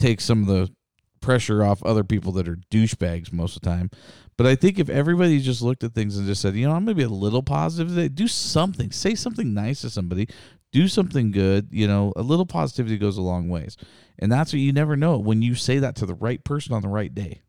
[0.00, 0.72] takes some of the
[1.20, 3.90] pressure off other people that are douchebags most of the time.
[4.36, 6.84] But I think if everybody just looked at things and just said, you know, I'm
[6.84, 10.28] gonna be a little positive today, do something, say something nice to somebody,
[10.72, 13.76] do something good, you know, a little positivity goes a long ways.
[14.18, 16.82] And that's what you never know when you say that to the right person on
[16.82, 17.42] the right day.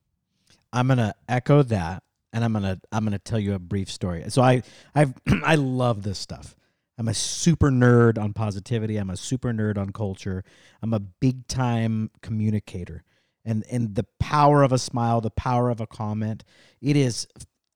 [0.71, 4.25] I'm gonna echo that, and I'm gonna I'm gonna tell you a brief story.
[4.29, 4.61] So I
[4.93, 6.55] I I love this stuff.
[6.97, 8.97] I'm a super nerd on positivity.
[8.97, 10.43] I'm a super nerd on culture.
[10.81, 13.03] I'm a big time communicator,
[13.45, 16.43] and and the power of a smile, the power of a comment.
[16.81, 17.27] It is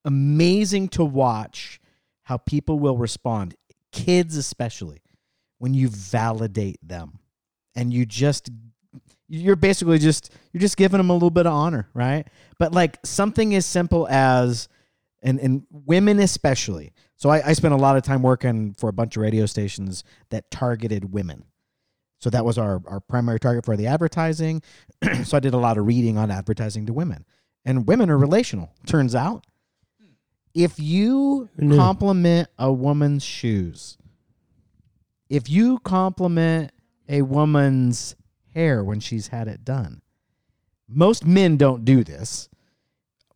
[0.04, 1.80] amazing to watch
[2.24, 3.56] how people will respond,
[3.92, 5.02] kids especially,
[5.60, 7.20] when you validate them,
[7.76, 8.50] and you just
[9.28, 12.28] you're basically just you're just giving them a little bit of honor, right?
[12.58, 14.68] But like something as simple as
[15.22, 16.94] and and women especially.
[17.16, 20.04] So I, I spent a lot of time working for a bunch of radio stations
[20.30, 21.44] that targeted women.
[22.20, 24.62] So that was our, our primary target for the advertising.
[25.24, 27.26] so I did a lot of reading on advertising to women.
[27.66, 29.46] And women are relational, turns out.
[30.54, 33.98] If you compliment a woman's shoes,
[35.30, 36.72] if you compliment
[37.08, 38.16] a woman's
[38.54, 40.02] hair when she's had it done,
[40.88, 42.50] most men don't do this.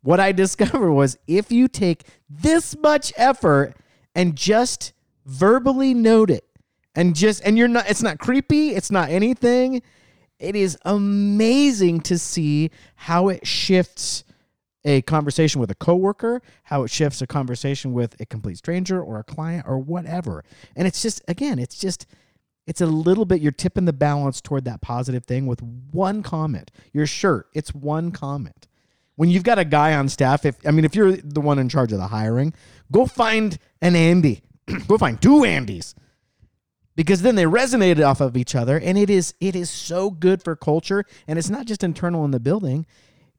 [0.02, 3.74] What I discovered was if you take this much effort
[4.14, 4.92] and just
[5.24, 6.44] verbally note it
[6.94, 9.82] and just and you're not it's not creepy, it's not anything.
[10.38, 14.24] It is amazing to see how it shifts
[14.84, 19.18] a conversation with a coworker, how it shifts a conversation with a complete stranger or
[19.18, 20.44] a client or whatever.
[20.76, 22.06] And it's just again, it's just
[22.66, 26.70] it's a little bit you're tipping the balance toward that positive thing with one comment.
[26.92, 28.68] Your shirt, it's one comment.
[29.16, 31.68] When you've got a guy on staff, if I mean if you're the one in
[31.68, 32.52] charge of the hiring,
[32.92, 34.42] go find an Andy.
[34.88, 35.94] go find two Andys.
[36.96, 40.42] Because then they resonated off of each other and it is it is so good
[40.42, 42.86] for culture and it's not just internal in the building.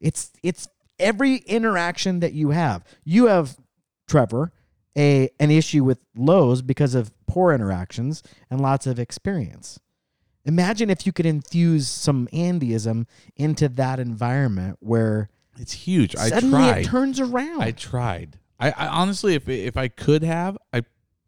[0.00, 2.84] It's it's every interaction that you have.
[3.04, 3.56] You have
[4.06, 4.52] Trevor
[4.96, 9.78] a an issue with Lowe's because of poor interactions and lots of experience.
[10.44, 16.14] Imagine if you could infuse some Andyism into that environment where It's huge.
[16.14, 16.78] I suddenly tried.
[16.78, 17.62] it turns around.
[17.62, 18.38] I tried.
[18.60, 20.82] I, I honestly, if if I could have, I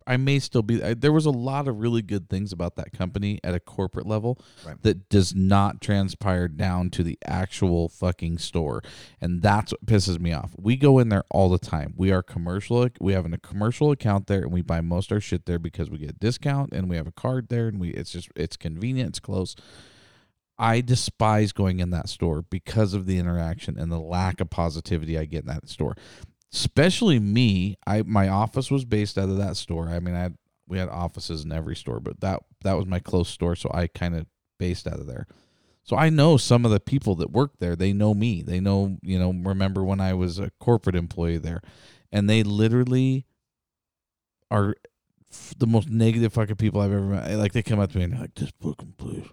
[0.09, 0.83] I may still be.
[0.83, 4.07] I, there was a lot of really good things about that company at a corporate
[4.07, 4.81] level Right.
[4.83, 8.83] that does not transpire down to the actual fucking store,
[9.21, 10.53] and that's what pisses me off.
[10.59, 11.93] We go in there all the time.
[11.97, 12.89] We are commercial.
[13.01, 15.91] We have a commercial account there, and we buy most of our shit there because
[15.91, 18.57] we get a discount, and we have a card there, and we it's just it's
[18.57, 19.11] convenient.
[19.11, 19.55] It's close.
[20.59, 25.17] I despise going in that store because of the interaction and the lack of positivity
[25.17, 25.95] I get in that store.
[26.53, 29.89] Especially me, I my office was based out of that store.
[29.89, 32.99] I mean, I had, we had offices in every store, but that that was my
[32.99, 34.27] close store, so I kind of
[34.59, 35.27] based out of there.
[35.83, 37.75] So I know some of the people that work there.
[37.75, 38.43] They know me.
[38.43, 41.63] They know, you know, remember when I was a corporate employee there,
[42.13, 43.27] and they literally
[44.51, 44.75] are
[45.59, 47.31] the most negative fucking people I've ever met.
[47.33, 49.27] Like they come up to me and they're like, "This fucking place."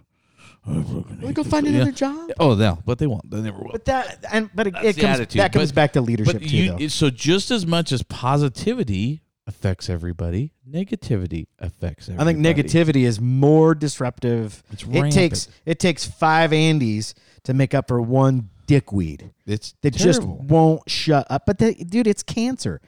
[0.68, 1.96] I fucking Well, hate go this find place." another Yeah.
[1.96, 2.30] job.
[2.40, 3.30] Oh, no, but they won't.
[3.30, 3.72] They never will.
[3.72, 5.40] But that and but it, That's it the comes attitude.
[5.40, 6.68] that comes But- back to leadership But too.
[6.70, 6.76] though.
[6.78, 12.42] it- so just as much as positivity affects everybody, negativity affects I everybody.
[12.42, 14.62] think negativity is more disruptive.
[14.72, 15.12] It's It rampant.
[15.14, 20.44] takes it takes five Andys to make up for one dickweed it's that just terrible.
[20.48, 21.46] won't shut up.
[21.46, 22.80] But the, dude, it's cancer,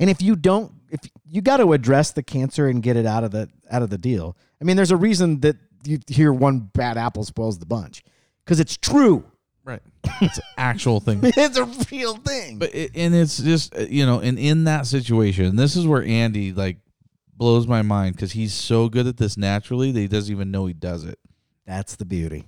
[0.00, 3.22] and if you don't, if you got to address the cancer and get it out
[3.22, 4.36] of the out of the deal.
[4.60, 8.02] I mean, there's a reason that you hear one bad apple spoils the bunch
[8.44, 9.24] because it's true.
[9.64, 9.82] right.
[10.22, 11.20] It's an actual thing.
[11.22, 12.58] it's a real thing.
[12.58, 16.02] But it, and it's just uh, you know, and in that situation, this is where
[16.04, 16.78] Andy like
[17.34, 20.66] blows my mind because he's so good at this naturally that he doesn't even know
[20.66, 21.18] he does it.
[21.66, 22.44] That's the beauty.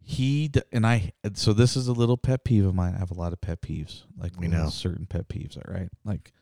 [0.00, 1.12] He and I.
[1.34, 2.94] So this is a little pet peeve of mine.
[2.94, 4.68] I have a lot of pet peeves, like We know.
[4.68, 5.56] certain pet peeves.
[5.56, 6.32] All right, like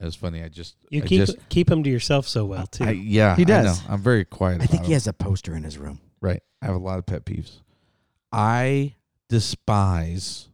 [0.00, 0.42] it was funny.
[0.42, 2.84] I just You I keep just, keep them to yourself so well too.
[2.84, 3.82] I, yeah, He I does.
[3.82, 3.94] know.
[3.94, 4.60] I'm very quiet.
[4.62, 4.96] I think about he it.
[4.96, 6.00] has a poster in his room.
[6.20, 6.42] Right.
[6.62, 7.60] I have a lot of pet peeves.
[8.32, 8.94] I
[9.28, 10.48] despise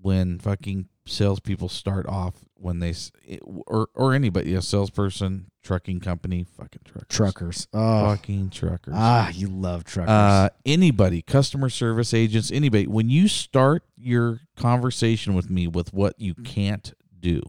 [0.00, 6.00] when fucking salespeople start off when they s- it- or or anybody a salesperson, trucking
[6.00, 7.68] company, fucking truckers, Truckers.
[7.72, 8.94] Oh, fucking truckers.
[8.96, 10.10] ah, you love truckers.
[10.10, 12.86] Uh, anybody, customer service agents, anybody.
[12.86, 17.42] When you start your conversation with me with what you can't do,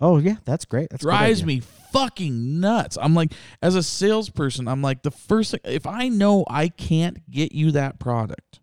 [0.00, 0.90] oh yeah, that's great.
[0.90, 1.60] That's drives me
[1.92, 2.98] fucking nuts.
[3.00, 3.32] I'm like,
[3.62, 7.70] as a salesperson, I'm like, the first thing, if I know I can't get you
[7.72, 8.60] that product,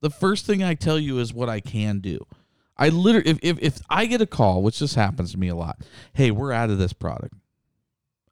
[0.00, 2.26] the first thing I tell you is what I can do.
[2.76, 5.54] I literally, if, if, if I get a call, which this happens to me a
[5.54, 5.80] lot,
[6.12, 7.34] hey, we're out of this product.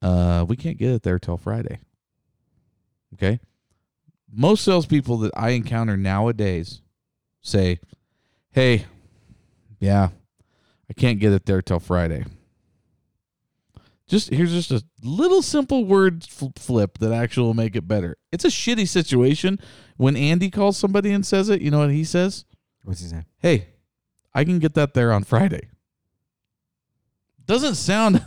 [0.03, 1.79] Uh, we can't get it there till Friday.
[3.15, 3.41] Okay.
[4.31, 6.83] Most salespeople that I encounter nowadays
[7.41, 7.79] say,
[8.51, 8.85] "Hey,
[9.79, 10.09] yeah,
[10.89, 12.25] I can't get it there till Friday."
[14.07, 18.19] Just here's just a little simple word flip that actually will make it better.
[18.33, 19.59] It's a shitty situation
[19.97, 21.63] when Andy calls somebody and says it.
[21.63, 22.45] You know what he says?
[22.85, 23.25] What's he saying?
[23.39, 23.69] Hey,
[24.35, 25.71] I can get that there on Friday.
[27.47, 28.27] Doesn't sound.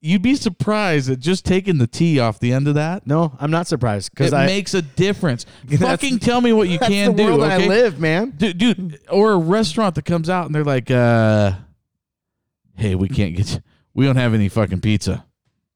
[0.00, 3.06] You'd be surprised at just taking the T off the end of that.
[3.06, 5.46] No, I'm not surprised It because I makes a difference.
[5.78, 7.24] Fucking tell me what you can do.
[7.24, 7.64] world okay?
[7.64, 8.30] I live, man.
[8.36, 11.52] dude, dude, or a restaurant that comes out and they're like, uh,
[12.78, 13.58] "Hey, we can't get you.
[13.94, 15.24] We don't have any fucking pizza.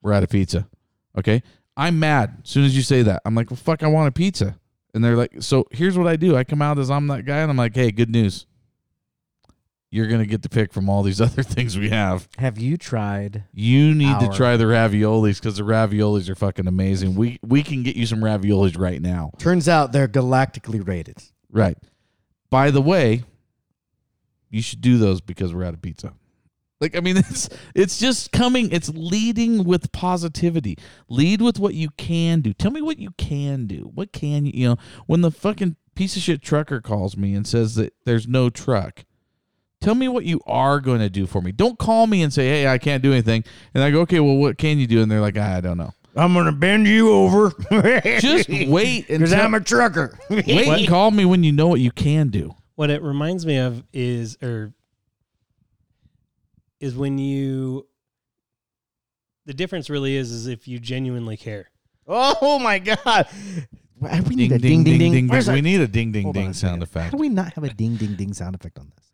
[0.00, 0.68] We're out of pizza."
[1.18, 1.42] Okay,
[1.76, 3.20] I'm mad as soon as you say that.
[3.24, 4.56] I'm like, "Well, fuck, I want a pizza."
[4.94, 6.36] And they're like, "So here's what I do.
[6.36, 8.46] I come out as I'm that guy, and I'm like, "Hey, good news.
[9.90, 12.28] You're gonna get to pick from all these other things we have.
[12.38, 13.44] Have you tried?
[13.52, 17.14] You need Our- to try the raviolis because the raviolis are fucking amazing.
[17.14, 21.18] We we can get you some raviolis right now." Turns out they're galactically rated.
[21.50, 21.76] Right.
[22.48, 23.24] By the way,
[24.50, 26.12] you should do those because we're out of pizza.
[26.82, 28.70] Like I mean, it's it's just coming.
[28.72, 30.76] It's leading with positivity.
[31.08, 32.52] Lead with what you can do.
[32.52, 33.90] Tell me what you can do.
[33.94, 34.52] What can you?
[34.52, 38.26] You know, when the fucking piece of shit trucker calls me and says that there's
[38.26, 39.04] no truck.
[39.80, 41.50] Tell me what you are going to do for me.
[41.50, 44.36] Don't call me and say, "Hey, I can't do anything." And I go, "Okay, well,
[44.36, 47.52] what can you do?" And they're like, "I don't know." I'm gonna bend you over.
[48.20, 50.18] Just wait because I'm a trucker.
[50.28, 52.54] wait and call me when you know what you can do.
[52.74, 54.72] What it reminds me of is, or
[56.82, 57.86] is when you.
[59.46, 61.70] The difference really is, is if you genuinely care.
[62.06, 63.28] Oh my god!
[64.00, 65.28] We need a ding ding ding.
[65.28, 67.06] Where's We need a ding ding Hold ding sound effect.
[67.06, 69.12] How do we not have a ding ding ding sound effect on this?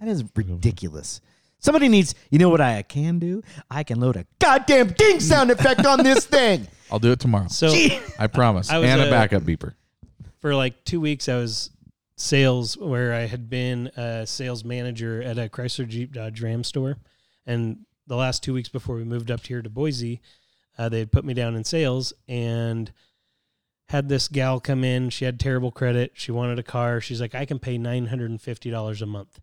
[0.00, 1.20] That is ridiculous.
[1.58, 2.14] Somebody needs.
[2.30, 3.42] You know what I can do?
[3.70, 6.68] I can load a goddamn ding sound effect on this thing.
[6.90, 7.48] I'll do it tomorrow.
[7.48, 7.72] So
[8.18, 8.70] I promise.
[8.70, 9.74] I was, and a uh, backup beeper.
[10.40, 11.70] for like two weeks, I was
[12.16, 16.98] sales where I had been a sales manager at a Chrysler Jeep Dodge Ram store,
[17.46, 20.20] and the last two weeks before we moved up here to Boise,
[20.78, 22.92] uh, they had put me down in sales and
[23.88, 25.10] had this gal come in.
[25.10, 26.12] She had terrible credit.
[26.14, 27.00] She wanted a car.
[27.00, 29.40] She's like, I can pay nine hundred and fifty dollars a month,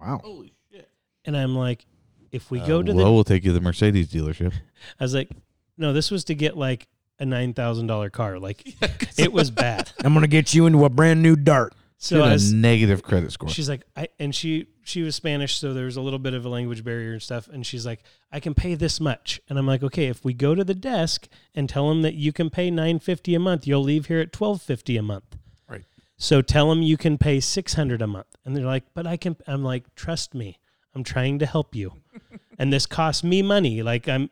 [0.00, 0.20] Wow.
[0.22, 0.88] Holy shit.
[1.24, 1.84] And I'm like,
[2.30, 4.52] if we go to well, the, we'll take you to the Mercedes dealership.
[5.00, 5.30] I was like,
[5.76, 8.38] no, this was to get like a nine thousand dollar car.
[8.38, 8.62] Like,
[9.18, 9.90] it was bad.
[10.04, 11.74] I'm gonna get you into a brand new dart.
[12.00, 13.48] So Get I a was, negative credit score.
[13.48, 16.44] She's like, I and she she was Spanish, so there was a little bit of
[16.44, 17.48] a language barrier and stuff.
[17.48, 20.54] And she's like, I can pay this much, and I'm like, okay, if we go
[20.54, 23.82] to the desk and tell them that you can pay nine fifty a month, you'll
[23.82, 25.36] leave here at twelve fifty a month.
[25.68, 25.84] Right.
[26.16, 29.16] So tell them you can pay six hundred a month, and they're like, but I
[29.16, 29.36] can.
[29.48, 30.60] I'm like, trust me,
[30.94, 31.94] I'm trying to help you,
[32.60, 33.82] and this costs me money.
[33.82, 34.30] Like I'm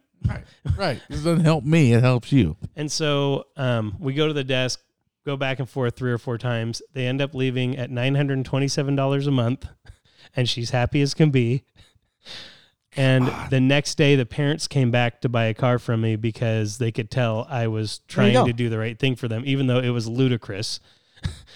[0.77, 1.03] right.
[1.09, 1.93] This doesn't help me.
[1.95, 2.57] It helps you.
[2.77, 4.81] and so um, we go to the desk,
[5.27, 6.81] go back and forth three or four times.
[6.95, 9.69] They end up leaving at nine hundred and twenty-seven dollars a month,
[10.37, 11.65] and she's happy as can be.
[12.97, 16.79] And the next day, the parents came back to buy a car from me because
[16.79, 19.81] they could tell I was trying to do the right thing for them, even though
[19.81, 20.81] it was ludicrous.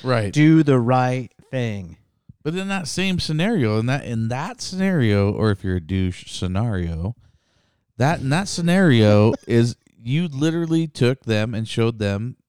[0.03, 0.33] Right.
[0.33, 1.97] Do the right thing.
[2.43, 6.31] But in that same scenario, in that in that scenario, or if you're a douche
[6.31, 7.15] scenario,
[7.97, 12.40] that in that scenario is you literally took them and showed them like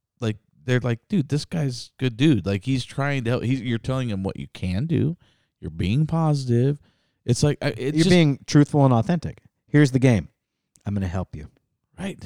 [0.71, 2.45] they're like, dude, this guy's good dude.
[2.45, 3.43] Like he's trying to help.
[3.43, 5.17] He's, you're telling him what you can do.
[5.59, 6.79] You're being positive.
[7.25, 9.39] It's like it's You're just being truthful and authentic.
[9.67, 10.29] Here's the game.
[10.85, 11.49] I'm going to help you.
[11.99, 12.17] right.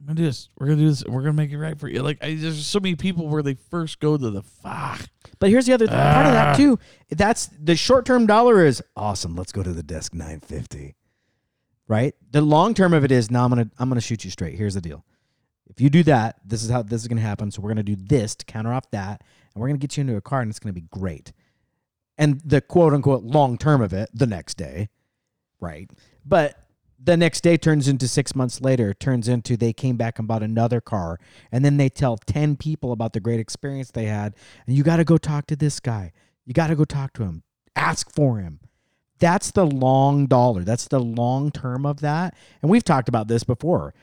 [0.00, 0.50] I'm gonna do this.
[0.58, 1.02] We're gonna do this.
[1.06, 2.02] We're gonna make it right for you.
[2.02, 5.00] Like I, there's so many people where they first go to the fuck.
[5.38, 6.34] But here's the other th- part of Ah.
[6.34, 6.78] that too.
[7.10, 9.34] That's the short term dollar is awesome.
[9.34, 10.94] Let's go to the desk 950.
[11.88, 12.14] Right?
[12.32, 14.56] The long term of it is now I'm gonna I'm gonna shoot you straight.
[14.58, 15.06] Here's the deal.
[15.68, 17.50] If you do that, this is how this is gonna happen.
[17.50, 19.22] So we're gonna do this to counter off that,
[19.54, 21.32] and we're gonna get you into a car and it's gonna be great.
[22.16, 24.88] And the quote unquote long term of it, the next day,
[25.60, 25.90] right?
[26.24, 26.64] But
[27.04, 30.42] the next day turns into six months later, turns into they came back and bought
[30.42, 31.18] another car.
[31.52, 34.34] And then they tell 10 people about the great experience they had.
[34.66, 36.12] And you got to go talk to this guy.
[36.46, 37.42] You got to go talk to him.
[37.76, 38.60] Ask for him.
[39.18, 40.64] That's the long dollar.
[40.64, 42.34] That's the long term of that.
[42.62, 43.94] And we've talked about this before.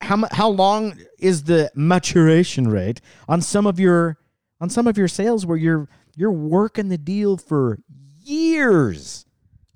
[0.00, 4.18] How how long is the maturation rate on some of your
[4.60, 7.78] on some of your sales where you're you're working the deal for
[8.22, 9.26] years?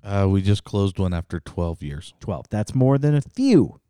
[0.03, 2.13] Uh, we just closed one after 12 years.
[2.21, 2.45] 12.
[2.49, 3.81] That's more than a few.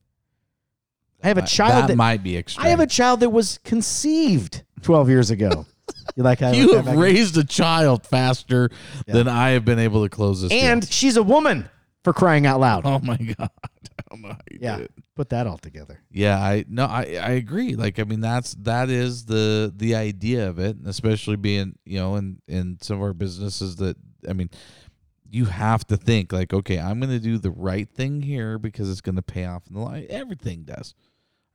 [1.23, 2.65] I have a child that, that, might be extreme.
[2.65, 5.65] I have a child that was conceived 12 years ago.
[6.15, 8.69] you like I you have raised a child faster
[9.05, 9.15] Yeah.
[9.15, 10.49] than I have been able to close this.
[10.49, 10.61] deal.
[10.63, 11.69] and she's a woman
[12.03, 12.83] for crying out loud.
[12.85, 13.49] oh my god,
[14.09, 14.75] don't know how you Yeah.
[14.77, 14.91] did it.
[15.15, 15.99] Put that all together.
[16.11, 17.75] Yeah, I no, I I agree.
[17.75, 22.15] Like, I mean, that's that is the the idea of it, especially being you know
[22.15, 23.97] in in some of our businesses that
[24.27, 24.49] I mean,
[25.29, 28.89] you have to think like, okay, I'm going to do the right thing here because
[28.89, 30.07] it's going to pay off in the line.
[30.09, 30.93] Everything does.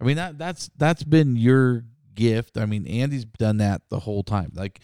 [0.01, 1.85] I mean that that's that's been your
[2.15, 2.59] gift.
[2.59, 4.53] I mean, Andy's done that the whole time.
[4.55, 4.81] Like,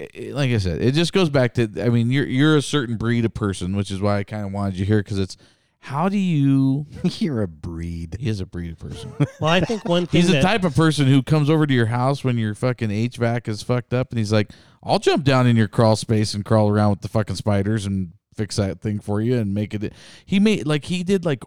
[0.00, 1.68] i- i- like I said, it just goes back to.
[1.82, 4.52] I mean, you're you're a certain breed of person, which is why I kind of
[4.52, 5.36] wanted you here because it's
[5.80, 6.86] how do you.
[7.04, 8.16] You're a breed.
[8.18, 9.12] He is a breed of person.
[9.40, 11.72] Well, I think one thing He's the that, type of person who comes over to
[11.72, 14.50] your house when your fucking HVAC is fucked up, and he's like,
[14.82, 18.12] "I'll jump down in your crawl space and crawl around with the fucking spiders and
[18.34, 19.92] fix that thing for you and make it."
[20.26, 21.44] He made like he did like,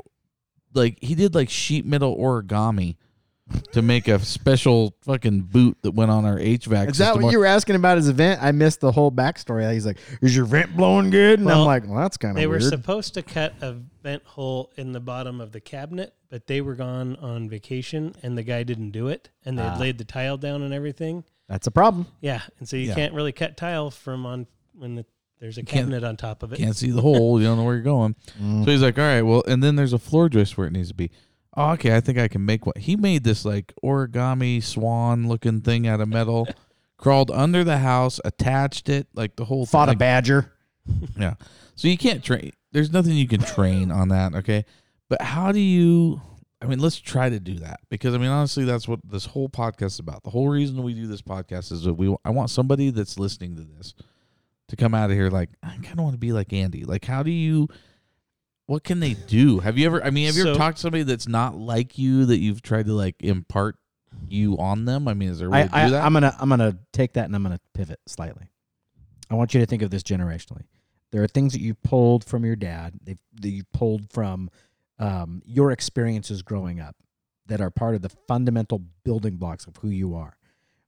[0.74, 2.96] like he did like sheet metal origami
[3.74, 6.90] to make a special fucking boot that went on our HVAC.
[6.92, 8.42] Is that what you were asking about his event?
[8.42, 9.72] I missed the whole backstory.
[9.74, 12.44] He's like, "Is your vent blowing good?" And I'm like, "Well, that's kind of." they
[12.46, 16.48] of were supposed to cut a vent hole in the bottom of the cabinet, but
[16.48, 19.72] they were gone on vacation, and the guy didn't do it, and they Ah.
[19.72, 21.24] had laid the tile down and everything.
[21.48, 22.08] that's a problem.
[22.22, 22.96] Yeah, and so you Yeah.
[22.96, 25.06] can't really cut tile from on when the,
[25.42, 26.60] there's a can't- cabinet on top of it.
[26.60, 27.42] can't see the hole.
[27.42, 28.16] You don't know where you're going.
[28.42, 28.64] Mm.
[28.64, 30.88] So he's like, all right, well, and then there's a floor joist where it needs
[30.88, 31.12] to be.
[31.58, 32.76] Oh, okay, I think I can make one.
[32.78, 36.48] He made this like origami swan looking thing out of metal,
[36.98, 39.72] crawled under the house, attached it, like the whole thing.
[39.72, 40.54] Fought a badger.
[41.18, 41.36] Yeah.
[41.76, 42.52] So you can't train.
[42.72, 44.34] There's nothing you can train on that.
[44.36, 44.66] Okay.
[45.10, 46.22] But how do you?
[46.62, 49.50] I mean, let's try to do that because I mean, honestly, that's what this whole
[49.50, 50.24] podcast is about.
[50.24, 52.16] The whole reason we do this podcast is that we.
[52.24, 53.94] I want somebody that's listening to this
[54.70, 56.86] to come out of here like I kind of want to be like Andy.
[56.86, 57.68] Like, how do you?
[58.72, 59.60] What can they do?
[59.60, 60.02] Have you ever?
[60.02, 62.86] I mean, have you ever talked to somebody that's not like you that you've tried
[62.86, 63.76] to like impart
[64.30, 65.10] you on them?
[65.10, 66.06] I mean, is there a way I, to I, do that?
[66.06, 68.50] I'm gonna I'm gonna take that and I'm gonna pivot slightly.
[69.30, 70.64] I want you to think of this generationally.
[71.12, 74.50] There are things that you pulled from your dad, they've, that you pulled from
[75.00, 76.96] um, your experiences growing up,
[77.48, 80.38] that are part of the fundamental building blocks of who you are.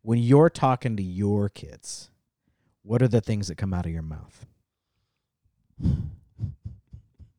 [0.04, 2.12] When you're talking to your kids,
[2.82, 4.46] what are the things that come out of your mouth?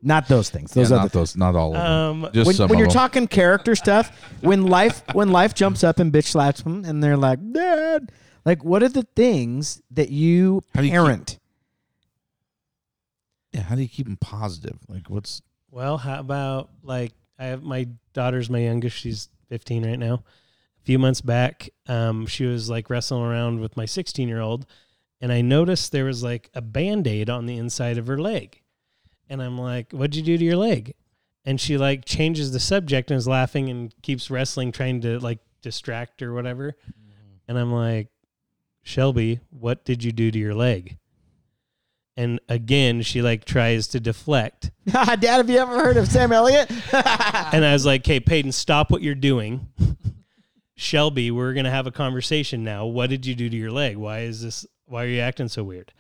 [0.07, 0.73] Not those things.
[0.73, 2.25] Those yeah, other not those, not all of them.
[2.25, 2.95] Um, Just when, some when of you're them.
[2.95, 4.11] talking character stuff,
[4.43, 8.13] when life when life jumps up and bitch slaps them, and they're like, "Dad,"
[8.45, 11.39] like, what are the things that you How do you keep- parent?
[13.53, 14.79] yeah, how do you keep them positive?
[14.89, 15.41] Like, what's
[15.71, 18.97] Well, how about like I have my daughter's my youngest.
[18.97, 20.15] She's 15 right now.
[20.15, 24.67] A few months back, um, she was like wrestling around with my 16 year old,
[25.21, 28.61] and I noticed there was like a band aid on the inside of her leg,
[29.29, 30.95] and I'm like, "What'd you do to your leg?"
[31.45, 35.41] And she like changes the subject and is laughing and keeps wrestling, trying to like
[35.63, 36.73] distract or whatever.
[36.73, 37.37] Mm-hmm.
[37.49, 38.09] And I'm like,
[38.83, 40.99] Shelby, what did you do to your leg?
[42.17, 44.71] And again, she like tries to deflect.
[44.87, 46.71] Dad, have you ever heard of Sam Elliott?
[46.93, 49.69] And I was like, "Okay, Peyton, stop what you're doing."
[50.77, 52.87] Shelby, we're gonna have a conversation now.
[52.87, 53.97] What did you do to your leg?
[53.97, 54.67] Why is this?
[54.87, 55.93] Why are you acting so weird?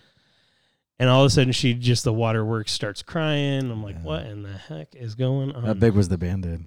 [0.98, 3.70] And all of a sudden, she just the waterworks starts crying.
[3.70, 6.64] I'm like, "What in the heck is going on?" How big was the band-aid?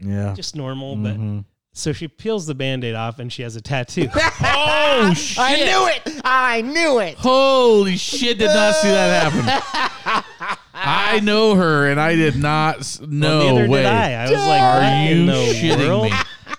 [0.00, 0.32] Yeah.
[0.34, 1.44] Just normal, but Mhm.
[1.72, 4.08] so she peels the band-aid off and she has a tattoo.
[4.14, 5.38] oh shit!
[5.38, 6.20] I knew it.
[6.24, 7.16] I knew it.
[7.18, 8.38] Holy shit!
[8.38, 10.24] Did not see that happen.
[10.74, 13.38] I know her, and I did not s- know.
[13.38, 13.78] well, neither way.
[13.82, 14.12] did I.
[14.12, 16.12] I was like, Are "What you in the shitting world?" me?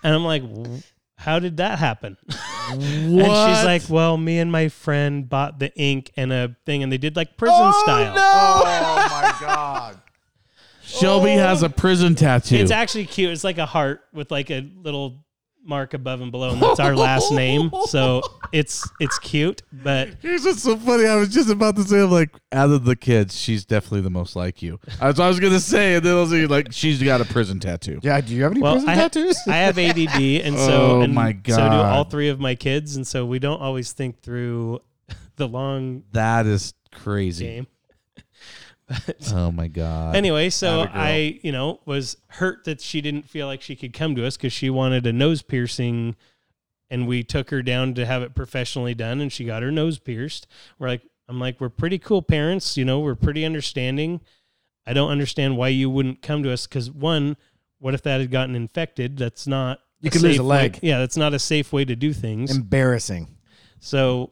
[0.03, 0.81] And I'm like, "W-
[1.19, 2.39] "How did that happen?" What?
[2.71, 6.91] And she's like, "Well, me and my friend bought the ink and a thing, and
[6.91, 8.13] they did like prison oh, style.
[8.17, 10.01] "Oh my god!"
[10.83, 11.37] Shelby oh.
[11.37, 12.55] has a prison tattoo.
[12.55, 13.31] It's actually cute.
[13.31, 15.23] It's like a heart with like a little
[15.63, 17.69] mark above and below, and that's our last name.
[17.87, 21.05] So it's it's cute, but Here's what's so funny.
[21.05, 24.09] I was just about to say, I'm like, out of the kids, she's definitely the
[24.09, 24.79] most like you.
[24.99, 27.59] That's what I was gonna say, and then I was like, she's got a prison
[27.59, 27.99] tattoo.
[28.01, 28.19] Yeah.
[28.21, 29.37] Do you have any well, prison I, ha- tattoos?
[29.47, 31.85] I have ADD, and so Oh and my so do God.
[31.93, 34.79] all three of my kids, and so we don't always think through
[35.35, 37.45] the long That is crazy.
[37.45, 37.67] game.
[39.05, 40.15] But Oh my god.
[40.15, 44.15] anyway, so I, you know, was hurt that she didn't feel like she could come
[44.15, 46.15] to us because she wanted a nose piercing,
[46.89, 49.99] and we took her down to have it professionally done, and she got her nose
[49.99, 50.47] pierced.
[50.79, 54.21] We're like, I'm like, we're pretty cool parents, you know, we're pretty understanding.
[54.87, 57.37] I don't understand why you wouldn't come to us because one,
[57.77, 59.17] what if that had gotten infected?
[59.17, 60.79] That's not You could lose a safe way- leg.
[60.81, 62.55] yeah, that's not a safe way to do things.
[62.55, 63.27] Embarrassing.
[63.79, 64.31] So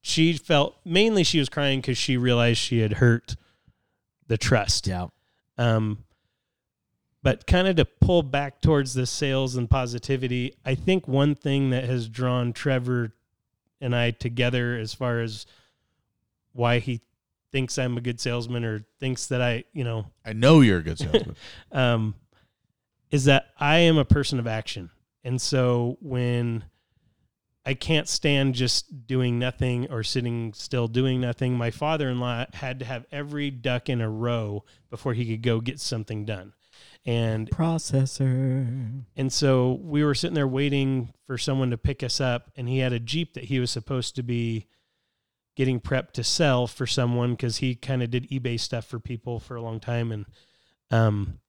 [0.00, 3.36] she felt mainly she was crying because she realized she had hurt
[4.26, 4.86] the trust.
[4.86, 5.08] Yeah.
[5.58, 6.04] Um,
[7.22, 11.70] but kind of to pull back towards the sales and positivity, I think one thing
[11.70, 13.12] that has drawn Trevor
[13.80, 15.46] and I together as far as
[16.52, 17.00] why he
[17.52, 20.82] thinks I'm a good salesman or thinks that I, you know, I know you're a
[20.82, 21.36] good salesman.
[21.72, 22.14] um,
[23.10, 24.90] is that I am a person of action.
[25.22, 26.64] And so when
[27.64, 32.44] I can't stand just doing nothing or sitting still doing nothing, my father in law
[32.54, 36.54] had to have every duck in a row before he could go get something done.
[37.04, 39.04] And Processor.
[39.16, 42.78] and so we were sitting there waiting for someone to pick us up, and he
[42.78, 44.66] had a Jeep that he was supposed to be
[45.56, 49.38] getting prepped to sell for someone because he kind of did eBay stuff for people
[49.38, 50.10] for a long time.
[50.12, 50.26] And
[50.90, 51.40] um,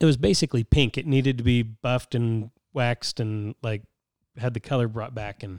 [0.00, 0.98] it was basically pink.
[0.98, 3.82] It needed to be buffed and waxed and like
[4.36, 5.42] had the color brought back.
[5.42, 5.58] And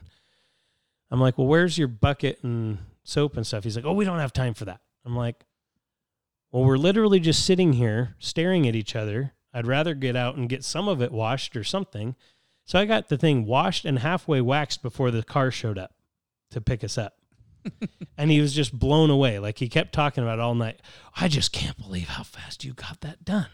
[1.10, 3.64] I'm like, well, where's your bucket and soap and stuff?
[3.64, 4.82] He's like, oh, we don't have time for that.
[5.06, 5.44] I'm like,
[6.52, 9.34] well, we're literally just sitting here staring at each other.
[9.54, 12.16] I'd rather get out and get some of it washed or something.
[12.66, 15.94] So I got the thing washed and halfway waxed before the car showed up
[16.52, 17.16] to pick us up.
[18.18, 19.40] and he was just blown away.
[19.40, 20.82] Like he kept talking about it all night.
[21.16, 23.48] I just can't believe how fast you got that done.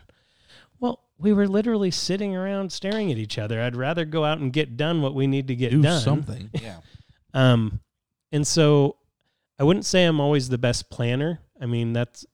[1.17, 3.61] Well, we were literally sitting around staring at each other.
[3.61, 6.01] I'd rather go out and get done what we need to get Do done.
[6.01, 6.49] something.
[6.61, 6.77] Yeah.
[7.33, 7.81] Um,
[8.31, 8.95] and so
[9.59, 11.39] I wouldn't say I'm always the best planner.
[11.61, 12.25] I mean, that's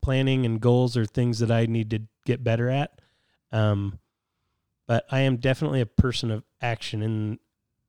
[0.00, 2.98] planning and goals are things that I need to get better at.
[3.52, 3.98] Um,
[4.86, 7.38] but I am definitely a person of action and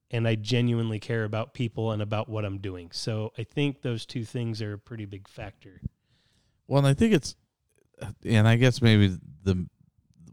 [0.09, 2.89] and I genuinely care about people and about what I'm doing.
[2.91, 5.81] So I think those two things are a pretty big factor.
[6.67, 7.35] Well, and I think it's,
[8.25, 9.67] and I guess maybe the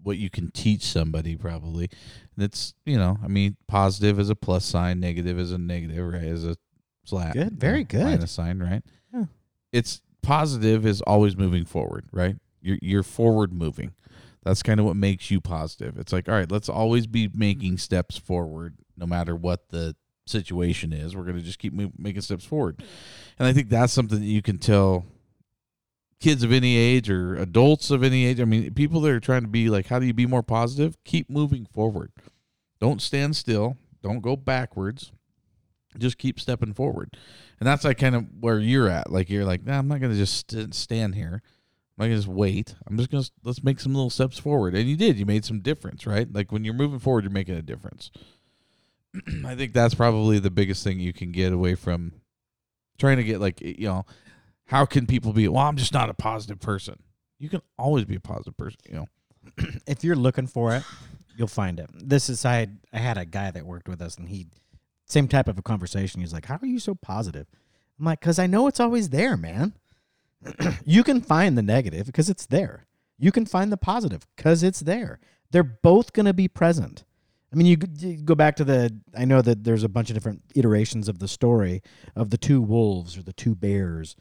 [0.04, 1.90] what you can teach somebody probably,
[2.36, 6.12] and it's you know, I mean, positive is a plus sign, negative is a negative,
[6.12, 6.22] right?
[6.22, 6.56] Is a
[7.04, 7.34] slash.
[7.34, 8.04] Good, very good.
[8.04, 8.82] Minus sign, right?
[9.12, 9.24] Yeah.
[9.72, 12.36] It's positive is always moving forward, right?
[12.60, 13.92] You're you're forward moving.
[14.42, 15.98] That's kind of what makes you positive.
[15.98, 19.96] It's like, all right, let's always be making steps forward, no matter what the
[20.26, 21.16] situation is.
[21.16, 22.82] We're going to just keep making steps forward,
[23.38, 25.06] and I think that's something that you can tell
[26.20, 28.40] kids of any age or adults of any age.
[28.40, 30.96] I mean, people that are trying to be like, how do you be more positive?
[31.04, 32.12] Keep moving forward.
[32.80, 33.76] Don't stand still.
[34.02, 35.12] Don't go backwards.
[35.98, 37.16] Just keep stepping forward.
[37.60, 39.10] And that's like kind of where you're at.
[39.10, 41.40] Like you're like, nah, I'm not gonna just st- stand here.
[41.96, 42.74] I'm not gonna just wait.
[42.86, 44.74] I'm just gonna let's make some little steps forward.
[44.74, 45.18] And you did.
[45.18, 46.30] You made some difference, right?
[46.32, 48.10] Like when you're moving forward, you're making a difference.
[49.46, 52.12] I think that's probably the biggest thing you can get away from
[52.98, 54.04] trying to get like you know
[54.66, 57.02] how can people be well i'm just not a positive person
[57.38, 59.06] you can always be a positive person you know
[59.86, 60.82] if you're looking for it,
[61.36, 61.88] you'll find it.
[61.94, 64.46] This is I I had a guy that worked with us, and he
[65.06, 66.20] same type of a conversation.
[66.20, 67.46] He's like, "How are you so positive?"
[67.98, 69.74] I'm like, "Cause I know it's always there, man.
[70.84, 72.86] you can find the negative because it's there.
[73.18, 75.20] You can find the positive because it's there.
[75.50, 77.04] They're both gonna be present."
[77.52, 78.92] I mean, you, you go back to the.
[79.16, 81.82] I know that there's a bunch of different iterations of the story
[82.16, 84.16] of the two wolves or the two bears.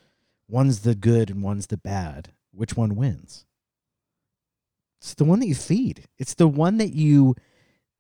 [0.48, 2.34] One's the good and one's the bad.
[2.52, 3.46] Which one wins?
[5.02, 6.06] It's the one that you feed.
[6.18, 7.36] It's the one that you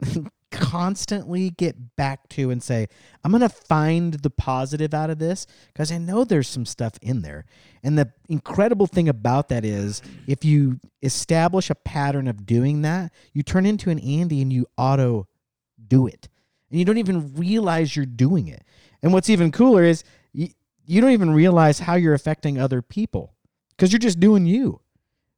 [0.51, 2.87] constantly get back to and say,
[3.23, 6.93] I'm going to find the positive out of this because I know there's some stuff
[7.01, 7.45] in there.
[7.83, 13.11] And the incredible thing about that is if you establish a pattern of doing that,
[13.33, 15.27] you turn into an Andy and you auto
[15.85, 16.29] do it.
[16.69, 18.63] And you don't even realize you're doing it.
[19.01, 20.03] And what's even cooler is
[20.85, 23.33] you, don't even realize how you're affecting other people
[23.71, 24.81] because you're just doing you.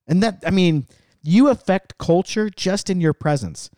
[0.07, 0.87] And that, I mean,
[1.23, 3.69] you affect culture just in your presence.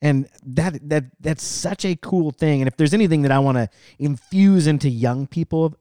[0.00, 2.60] And that that that's such a cool thing.
[2.60, 3.68] And if there's anything that I want to
[4.00, 5.76] infuse into young people,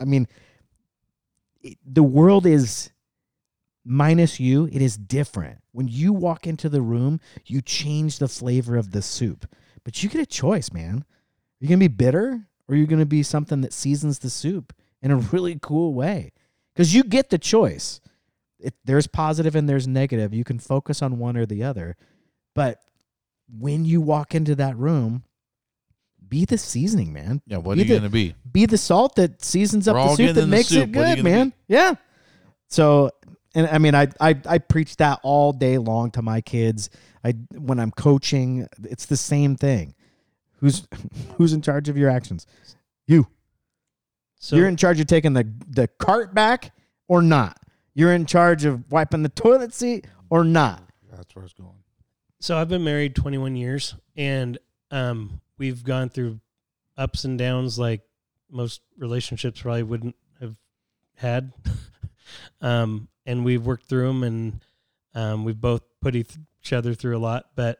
[0.00, 0.26] I mean,
[1.62, 2.90] it, the world is
[3.84, 4.70] minus you.
[4.72, 5.58] It is different.
[5.72, 9.46] When you walk into the room, you change the flavor of the soup.
[9.84, 11.04] But you get a choice, man.
[11.04, 11.04] Are
[11.60, 15.10] you gonna be bitter, or are you gonna be something that seasons the soup in
[15.10, 16.32] a really cool way?
[16.74, 18.00] Because you get the choice
[18.58, 20.32] it, there's positive and there's negative.
[20.32, 21.94] You can focus on one or the other.
[22.54, 22.80] But
[23.54, 25.24] when you walk into that room,
[26.26, 27.42] be the seasoning, man.
[27.46, 30.08] yeah what Be are you the- gonna be Be the salt that seasons up We're
[30.08, 30.88] the soup that makes soup.
[30.88, 31.52] it What are you good, man.
[31.68, 31.94] Yeah.
[32.68, 33.10] So,
[33.54, 36.90] and I mean, I, I I preach that all day long to my kids.
[37.22, 39.94] I when I'm coaching, it's the same thing.
[40.58, 40.86] Who's
[41.36, 42.46] who's in charge of your actions?
[43.06, 43.26] You.
[44.38, 46.72] So You're in charge of taking the the cart back
[47.08, 47.58] or not.
[47.94, 50.82] You're in charge of wiping the toilet seat or not.
[51.10, 51.70] that's where it's going
[52.40, 54.58] So I've been married 21 years, and
[54.90, 56.40] um, we've gone through
[56.98, 58.02] ups and downs like
[58.50, 60.56] most relationships probably wouldn't have
[61.14, 61.52] had.
[62.60, 64.64] um, and we've worked through them, and
[65.14, 66.36] um, we've both put each
[66.72, 67.46] other through a lot.
[67.54, 67.78] But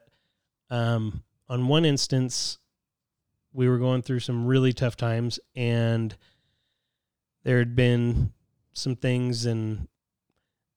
[0.69, 2.57] um, on one instance,
[3.53, 6.15] we were going through some really tough times, and
[7.43, 8.33] there had been
[8.73, 9.87] some things and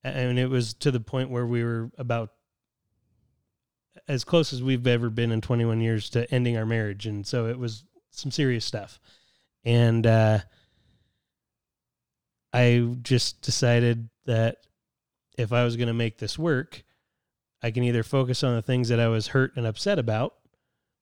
[0.02, 2.30] and it was to the point where we were about
[4.08, 7.46] as close as we've ever been in 21 years to ending our marriage and so
[7.46, 8.98] it was some serious stuff.
[9.64, 10.38] And uh
[12.52, 14.58] I just decided that
[15.38, 16.84] if I was going to make this work
[17.62, 20.34] I can either focus on the things that I was hurt and upset about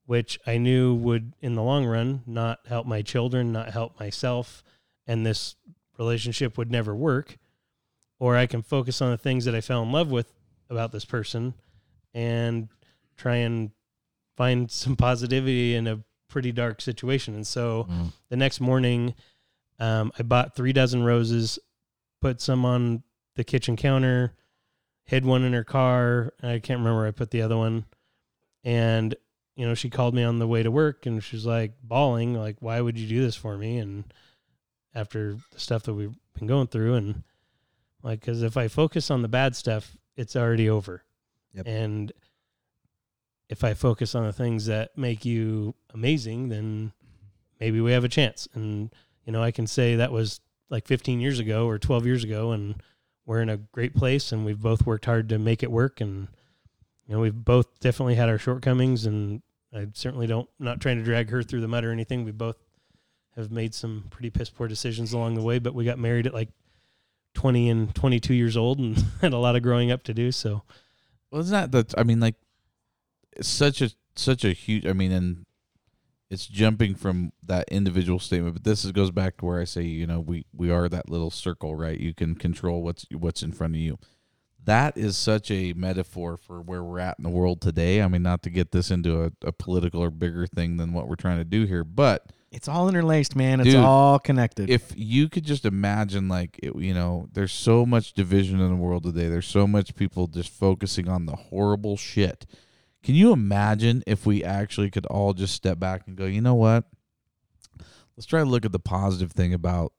[0.08, 4.62] which I knew would in the long run not help my children not help myself
[5.06, 5.54] and this
[5.98, 7.36] relationship would never work
[8.18, 10.32] or I can focus on the things that I fell in love with
[10.70, 11.52] about this person
[12.14, 12.68] and
[13.18, 13.70] try and
[14.34, 17.34] find some positivity in a pretty dark situation.
[17.34, 18.12] And so Mm.
[18.30, 19.14] the next morning,
[19.78, 21.58] um, I bought three dozen roses,
[22.22, 23.02] put some on
[23.36, 24.32] the kitchen counter,
[25.04, 26.32] hid one in her car.
[26.42, 27.84] I can't remember where I put the other one.
[28.64, 29.14] And,
[29.58, 32.58] you know, she called me on the way to work and she's like bawling, like,
[32.60, 33.78] why would you do this for me?
[33.78, 34.04] And
[34.94, 37.24] after the stuff that we've been going through, and
[38.04, 41.02] like, because if I focus on the bad stuff, it's already over.
[41.54, 41.66] Yep.
[41.66, 42.12] And
[43.48, 46.92] if I focus on the things that make you amazing, then
[47.58, 48.46] maybe we have a chance.
[48.54, 48.94] And,
[49.24, 50.38] you know, I can say that was
[50.70, 52.80] like 15 years ago or 12 years ago, and
[53.26, 56.00] we're in a great place and we've both worked hard to make it work.
[56.00, 56.28] And,
[57.08, 59.42] you know, we've both definitely had our shortcomings and
[59.74, 62.24] I certainly don't, not trying to drag her through the mud or anything.
[62.24, 62.56] We both
[63.36, 66.34] have made some pretty piss poor decisions along the way, but we got married at
[66.34, 66.48] like
[67.34, 70.32] 20 and 22 years old and had a lot of growing up to do.
[70.32, 70.62] So,
[71.30, 71.94] Well, it's not that.
[71.96, 72.36] I mean, like,
[73.32, 74.86] it's such a such a huge.
[74.86, 75.46] I mean, and
[76.30, 79.82] it's jumping from that individual statement, but this is, goes back to where I say,
[79.82, 81.98] you know, we we are that little circle, right?
[81.98, 83.98] You can control what's what's in front of you.
[84.64, 88.02] That is such a metaphor for where we're at in the world today.
[88.02, 91.08] I mean, not to get this into a, a political or bigger thing than what
[91.08, 93.60] we're trying to do here, but It's all interlaced, man.
[93.60, 94.68] It's Dude, all connected.
[94.68, 98.76] if you could just imagine like it, you know there's so much division in the
[98.76, 102.44] world today there's so much people just focusing on the horrible shit
[103.02, 106.54] can you imagine if we actually could all just step back and go you know
[106.54, 106.84] what
[108.16, 109.92] let's try to look at the positive thing about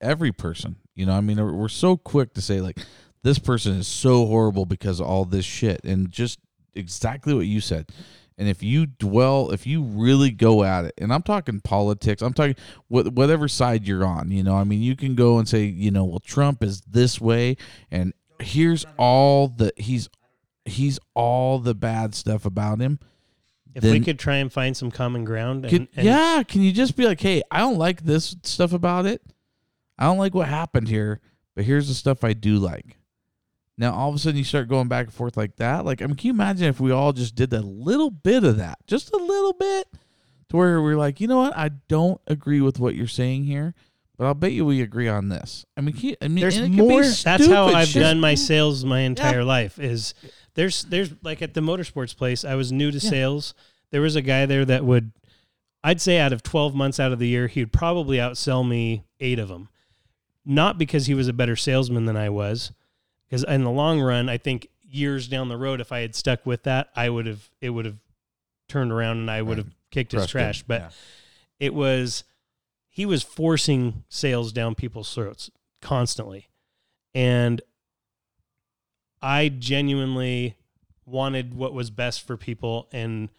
[0.00, 2.78] every person you know i mean we're we're so quick to say like
[3.22, 5.84] this person is so horrible because of all this shit.
[5.84, 6.38] And just
[6.74, 7.90] exactly what you said.
[8.38, 12.32] And if you dwell if you really go at it and i'm talking politics i'm
[12.32, 12.56] talking
[12.88, 15.90] wh- whatever side you're on you know i mean you can go and say you
[15.90, 17.58] know well trump is this way
[17.90, 20.08] and here's all the he's
[20.64, 22.98] he's all the bad stuff about him.
[23.74, 26.96] If we could try and find some common ground, and, and yeah can you just
[26.96, 29.22] be like hey i don't like this stuff about it.
[29.98, 31.20] I don't like what happened here
[31.54, 32.96] but here's the stuff i do like
[33.80, 36.06] now all of a sudden you start going back and forth like that like i
[36.06, 39.12] mean can you imagine if we all just did a little bit of that just
[39.12, 39.88] a little bit
[40.48, 43.74] to where we're like you know what i don't agree with what you're saying here
[44.18, 46.66] but i'll bet you we agree on this i mean, you, I mean There's and
[46.66, 48.02] it could be more- that's how I've shit.
[48.02, 49.78] done my sales my entire life.
[49.78, 50.14] Is
[50.54, 53.10] there's there's like at the motorsports place, I was new to Yeah.
[53.10, 53.54] sales.
[53.92, 55.12] There was a guy there that would,
[55.82, 59.38] I'd say, out of twelve months out of the year, he'd probably outsell me eight
[59.38, 59.68] of them.
[60.44, 62.72] Not because he was a better salesman than I was,
[63.30, 66.44] because in the long run, I think years down the road, if I had stuck
[66.44, 67.98] with that, I would have it would have
[68.68, 70.62] turned around and I would have kicked his Crushed trash.
[70.62, 70.90] But Yeah.
[71.60, 72.24] it was
[72.88, 75.50] he was forcing sales down people's throats
[75.80, 76.48] constantly
[77.14, 77.62] and
[79.22, 80.56] i genuinely
[81.06, 83.30] wanted what was best for people and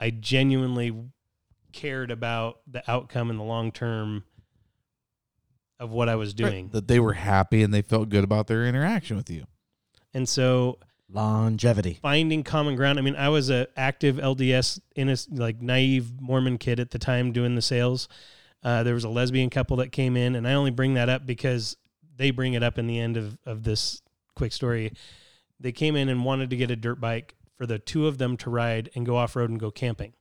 [0.00, 0.92] i genuinely
[1.72, 4.24] cared about the outcome in the long term
[5.78, 8.64] of what i was doing that they were happy and they felt good about their
[8.66, 9.44] interaction with you
[10.12, 10.78] and so
[11.14, 11.98] Longevity.
[12.00, 12.98] finding common ground.
[12.98, 16.98] I mean, I was a active LDS in a like naive Mormon kid at the
[16.98, 18.08] time doing the sales.
[18.62, 21.26] Uh, there was a lesbian couple that came in, and I only bring that up
[21.26, 21.76] because
[22.16, 24.02] they bring it up in the end of of this
[24.34, 24.92] quick story.
[25.60, 28.36] They came in and wanted to get a dirt bike for the two of them
[28.38, 30.14] to ride and go off road and go camping.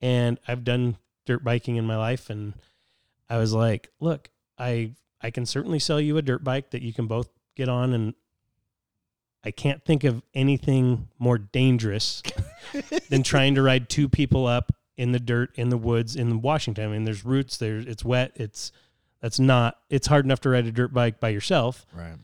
[0.00, 2.54] And I've done dirt biking in my life, and
[3.28, 6.92] I was like, "Look, I I can certainly sell you a dirt bike that you
[6.92, 8.14] can both get on and
[9.44, 12.22] I can't think of anything more dangerous
[13.10, 16.84] than trying to ride two people up in the dirt in the woods in Washington.
[16.84, 18.72] I mean, there's roots, there's it's wet, it's
[19.20, 21.86] that's not it's hard enough to ride a dirt bike by yourself.
[21.92, 22.16] Right.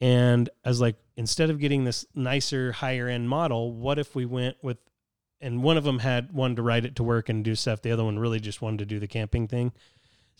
[0.00, 4.24] And I was like, instead of getting this nicer, higher end model, what if we
[4.24, 4.78] went with
[5.40, 7.82] and one of them had wanted to ride it to work and do stuff.
[7.82, 9.72] The other one really just wanted to do the camping thing.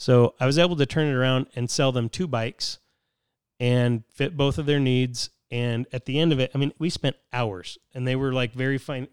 [0.00, 2.78] So I was able to turn it around and sell them two bikes
[3.60, 5.28] and fit both of their needs.
[5.50, 8.52] And at the end of it, I mean, we spent hours and they were like
[8.54, 9.08] very fin-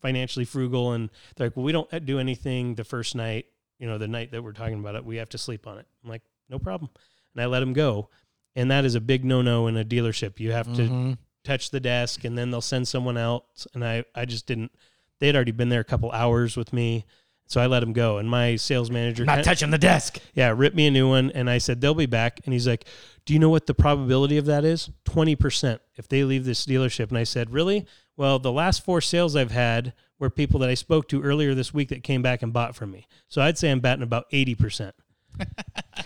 [0.00, 0.92] financially frugal.
[0.92, 3.46] And they're like, well, we don't do anything the first night,
[3.80, 5.04] you know, the night that we're talking about it.
[5.04, 5.86] We have to sleep on it.
[6.04, 6.90] I'm like, no problem.
[7.34, 8.08] And I let them go.
[8.56, 10.40] and that is a big no-no in a dealership.
[10.40, 11.18] You have to Mhm.
[11.44, 14.72] touch the desk and then they'll send someone else and I I just didn't
[15.20, 17.04] they'd already been there a couple hours with me.
[17.48, 20.18] So I let him go and my sales manager Not kind- touching the desk.
[20.34, 22.84] yeah, ripped me a new one and I said they'll be back and he's like,
[23.24, 24.90] "Do you know what the probability of that is?
[25.06, 27.86] 20% if they leave this dealership." And I said, "Really?
[28.16, 31.72] Well, the last four sales I've had were people that I spoke to earlier this
[31.72, 33.06] week that came back and bought from me.
[33.28, 34.92] So I'd say I'm batting about 80%.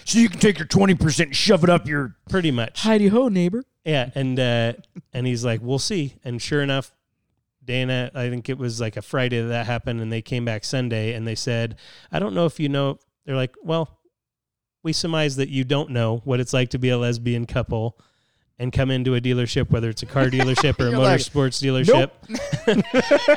[0.04, 2.16] So you can take your 20% and shove it up your.
[2.28, 2.82] Pretty much.
[2.82, 3.62] Heidi ho, neighbor.
[3.84, 4.72] Yeah, and uh,
[5.12, 6.92] and he's like, "We'll see." And sure enough,
[7.64, 10.64] Dana, I think it was like a Friday that, that happened, and they came back
[10.64, 11.76] Sunday, and they said,
[12.10, 14.00] "I don't know if you know." They're like, "Well,
[14.82, 17.98] we surmise that you don't know what it's like to be a lesbian couple."
[18.58, 21.60] And come into a dealership, whether it's a car dealership or a You're like, motorsports
[21.60, 22.10] dealership,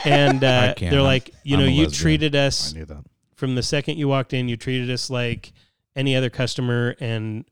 [0.06, 1.92] and uh, they're like, you I'm know, you lesbian.
[2.02, 3.04] treated us I knew that.
[3.36, 5.54] from the second you walked in, you treated us like
[5.96, 7.46] any other customer and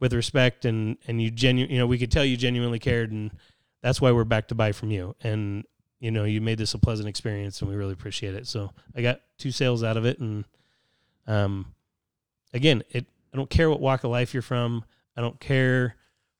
[0.00, 3.30] with respect and and you genu you know we could tell you genuinely cared and
[3.82, 5.64] that's why we're back to buy from you and
[6.00, 9.02] you know you made this a pleasant experience and we really appreciate it so i
[9.02, 10.44] got two sales out of it and
[11.26, 11.66] um
[12.52, 14.84] again it i don't care what walk of life you're from
[15.16, 15.94] i don't care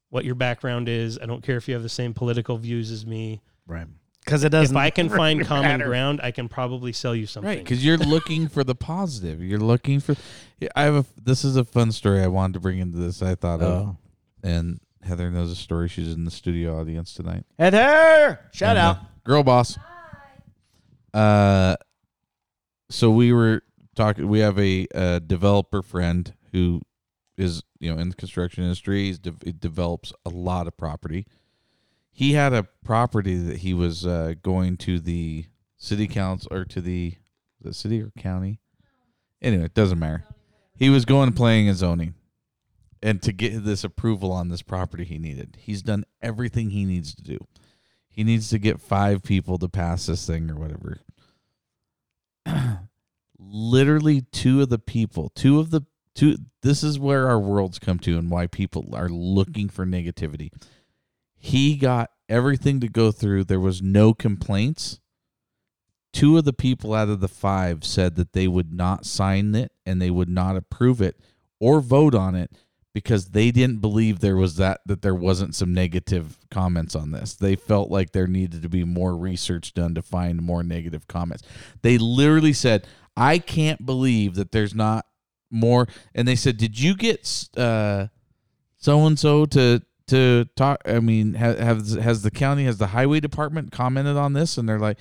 [0.08, 3.06] what your background is i don't care if you have the same political views as
[3.06, 3.86] me Right.
[4.24, 4.74] Because it doesn't.
[4.76, 5.86] if i can find really common matter.
[5.86, 9.40] ground i can probably sell you something Right, because you're looking for the positive.
[9.42, 10.16] You're looking for.
[10.76, 11.04] I have a.
[11.22, 13.22] This is a fun story I wanted to bring into this.
[13.22, 13.96] I thought of, Oh.
[14.42, 15.88] and Heather knows a story.
[15.88, 17.44] She's in the studio audience tonight.
[17.58, 18.98] Heather, shout And, uh, out.
[19.30, 19.78] Girl boss.
[21.14, 21.76] Uh,
[22.88, 23.62] so we were
[23.94, 24.26] talking.
[24.26, 26.80] We have a, uh developer friend who
[27.36, 29.04] is you know in the construction industry.
[29.04, 31.28] He's de- he develops a lot of property.
[32.10, 35.44] He had a property that he was uh, going to the
[35.76, 37.14] city council or to the
[37.60, 38.58] the city or county.
[39.40, 40.24] Anyway, it doesn't matter.
[40.76, 42.14] He was going planning and zoning,
[43.00, 45.56] and to get this approval on this property, he needed.
[45.60, 47.38] He's done everything he needs to do.
[48.20, 51.00] He needs to get five people to pass this thing or whatever.
[53.38, 56.36] Literally, two of the people, two of the two.
[56.60, 60.52] This is where our worlds come to, and why people are looking for negativity.
[61.34, 63.44] He got everything to go through.
[63.44, 65.00] There was no complaints.
[66.12, 69.72] Two of the people out of the five said that they would not sign it
[69.86, 71.18] and they would not approve it
[71.58, 72.50] or vote on it
[72.92, 77.34] because they didn't believe there was that that there wasn't some negative comments on this.
[77.34, 81.44] They felt like there needed to be more research done to find more negative comments.
[81.82, 82.86] They literally said,
[83.16, 85.06] "I can't believe that there's not
[85.50, 88.08] more." And they said, "Did you get so
[88.84, 93.20] and so to to talk I mean, ha- has has the county has the highway
[93.20, 94.98] department commented on this?" And they're like,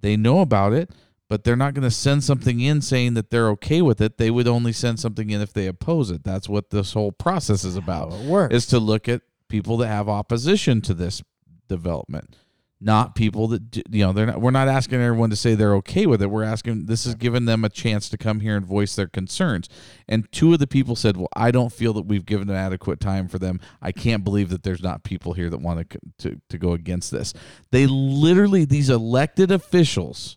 [0.00, 0.90] "They know about it."
[1.28, 4.16] But they're not going to send something in saying that they're okay with it.
[4.16, 6.22] They would only send something in if they oppose it.
[6.22, 8.54] That's what this whole process is about How it works.
[8.54, 11.22] is to look at people that have opposition to this
[11.68, 12.36] development
[12.80, 16.04] not people that you know they're not we're not asking everyone to say they're okay
[16.04, 18.94] with it we're asking this is giving them a chance to come here and voice
[18.96, 19.68] their concerns
[20.06, 23.00] and two of the people said well i don't feel that we've given an adequate
[23.00, 26.40] time for them i can't believe that there's not people here that want to to,
[26.50, 27.32] to go against this
[27.70, 30.36] they literally these elected officials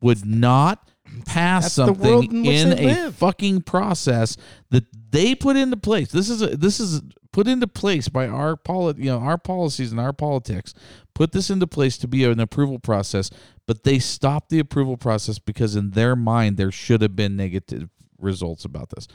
[0.00, 0.88] would not
[1.26, 3.14] pass That's something in in a live.
[3.16, 4.36] fucking process
[4.70, 6.10] that they put into place.
[6.12, 9.90] This is a, this is put into place by our polit, you know, our policies
[9.90, 10.74] and our politics.
[11.14, 13.30] Put this into place to be an approval process,
[13.66, 17.88] but they stopped the approval process because in their mind there should have been negative
[18.18, 19.06] results about this.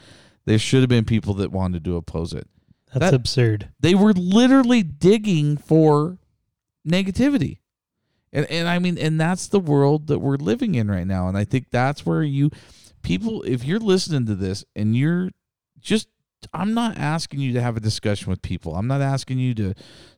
[0.44, 2.46] There should have been people that wanted to oppose it.
[2.92, 3.70] That's That- absurd.
[3.80, 6.18] They were literally digging for
[6.88, 7.58] negativity.
[8.36, 11.38] And and I mean and that's the world that we're living in right now and
[11.38, 12.50] I think that's where you
[13.02, 15.30] people if you're listening to this and you're
[15.80, 16.08] just
[16.52, 18.76] I'm not asking you to have a discussion with people.
[18.76, 19.74] I'm not asking you to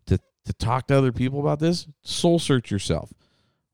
[0.07, 1.87] to to talk to other people about this.
[2.03, 3.13] Soul search yourself.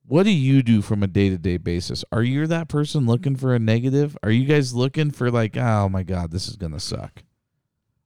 [0.07, 2.05] What do you do from a day-to-day basis?
[2.13, 4.19] Are you that person looking for a negative?
[4.23, 7.23] Are you guys looking for like, "Oh my god, this is going to suck?"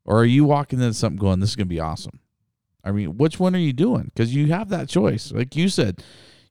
[0.05, 2.21] Or are you walking into something going, "This is going to be awesome"?
[2.85, 4.05] I mean, which one are you doing?
[4.05, 5.33] Because you have that choice.
[5.33, 6.03] Like you said,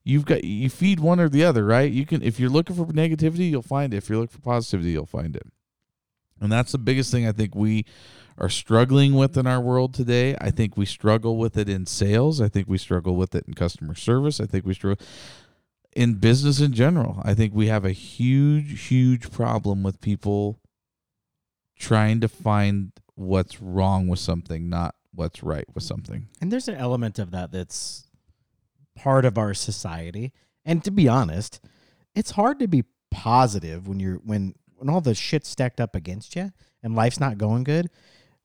[0.08, 1.92] you've got you feed one or the other, right?
[1.92, 3.98] You can if you're looking for negativity, you'll find it.
[3.98, 5.46] If you're looking for positivity, you'll find it.
[6.40, 7.84] And that's the biggest thing I think we
[8.38, 10.36] are struggling with in our world today.
[10.40, 12.40] I think we struggle with it in sales.
[12.40, 14.40] I think we struggle with it in customer service.
[14.40, 15.04] I think we struggle
[15.94, 17.20] in business in general.
[17.24, 20.60] I think we have a huge, huge problem with people
[21.78, 26.28] trying to find what's wrong with something, not what's right with something.
[26.40, 28.07] And there's an element of that that's
[28.98, 30.32] part of our society.
[30.64, 31.60] And to be honest,
[32.14, 36.36] it's hard to be positive when you're when when all the shit's stacked up against
[36.36, 37.88] you and life's not going good.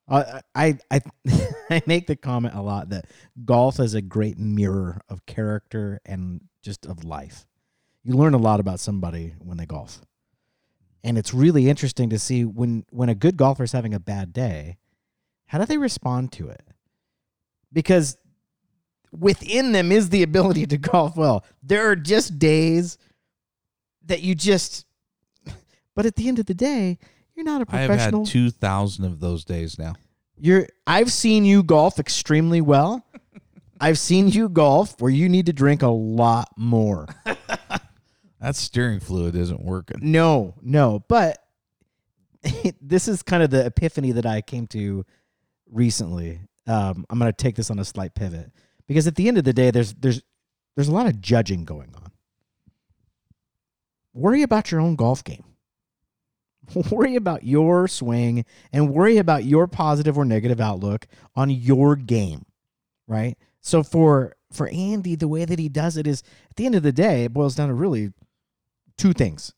[0.07, 3.05] Uh, I I I, I make the comment a lot that
[3.43, 7.45] golf is a great mirror of character and just of life.
[8.03, 10.01] You learn a lot about somebody when they golf,
[11.03, 14.33] and it's really interesting to see when when a good golfer is having a bad
[14.33, 14.77] day,
[15.47, 16.61] how do they respond to it?
[17.71, 18.17] Because
[19.17, 21.45] within them is the ability to golf well.
[21.61, 22.97] There are just days
[24.05, 24.85] that you just,
[25.95, 26.97] but at the end of the day,
[27.35, 28.21] you're not a professional.
[28.21, 29.93] I've had two thousand of those days now.
[30.37, 33.05] You're I've seen you golf extremely well.
[33.79, 37.07] I've seen you golf where you need to drink a lot more.
[38.43, 39.99] That steering fluid isn't working.
[40.01, 41.37] No, no, but
[42.81, 45.05] this is kind of the epiphany that I came to
[45.71, 46.41] recently.
[46.67, 48.51] Um, I'm going to take this on a slight pivot
[48.87, 50.21] because at the end of the day, there's there's
[50.75, 52.11] there's a lot of judging going on.
[54.13, 55.43] Worry about your own golf game.
[56.91, 62.45] Worry about your swing and worry about your positive or negative outlook on your game,
[63.05, 63.37] right?
[63.59, 66.83] So for for Andy, the way that he does it is at the end of
[66.83, 68.13] the day, it boils down to really
[68.97, 69.53] two things.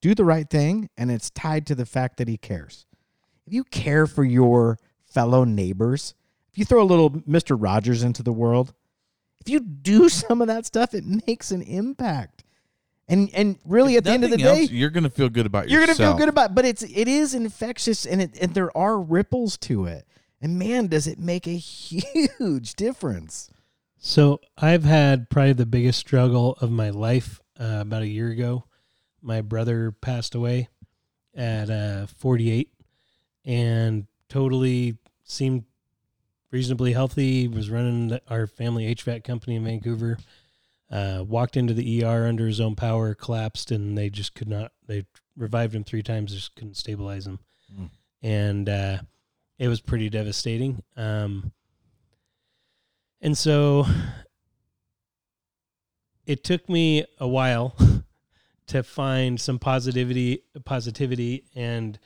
[0.00, 2.86] Do the right thing, and it's tied to the fact that he cares.
[3.46, 6.14] If you care for your fellow neighbors,
[6.52, 7.56] if you throw a little Mr.
[7.58, 8.74] Rogers into the world,
[9.40, 12.44] if you do some of that stuff, it makes an impact.
[13.08, 15.68] And and really at the end of the Nothing day, you're gonna feel good about
[15.68, 15.72] yourself.
[15.72, 19.00] you're gonna feel good about but it's it is infectious and it and there are
[19.00, 20.06] ripples to it
[20.40, 23.50] and man does it make a huge difference
[23.98, 28.64] So I've had probably the biggest struggle of my life uh, about a year ago.
[29.20, 30.68] My brother passed away
[31.34, 32.70] at uh, 48
[33.44, 35.64] and totally seemed
[36.50, 37.48] reasonably healthy.
[37.48, 40.18] Was running our family HVAC company in Vancouver.
[40.90, 44.72] Uh, walked into the ER under his own power, collapsed, and they just could not.
[44.88, 47.38] They revived him three times, just couldn't stabilize him,
[47.72, 47.90] Mm.
[48.22, 48.98] and uh,
[49.58, 50.82] it was pretty devastating.
[50.96, 51.52] Um,
[53.20, 53.86] and so
[56.26, 57.76] it took me a while
[58.66, 61.98] to find some positivity, positivity, and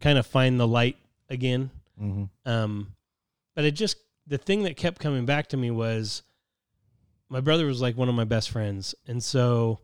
[0.00, 0.96] kind of find the light
[1.28, 1.70] again.
[2.00, 2.24] mm-hmm.
[2.50, 2.92] Um,
[3.60, 6.22] but it just the thing that kept coming back to me was
[7.28, 9.80] my brother was like one of my best friends, and so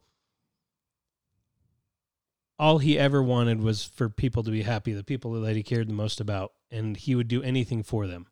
[2.59, 5.91] all he ever wanted was for people to be happy, the people that he cared
[5.91, 8.27] the most about, and he would do anything for them.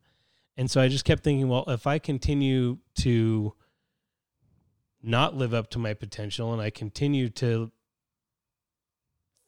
[0.57, 3.53] And so I just kept thinking, well, if I continue to
[5.03, 7.71] not live up to my potential and I continue to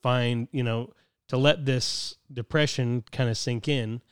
[0.04, 0.94] find, you know,
[1.30, 4.04] to let this depression kind of sink in,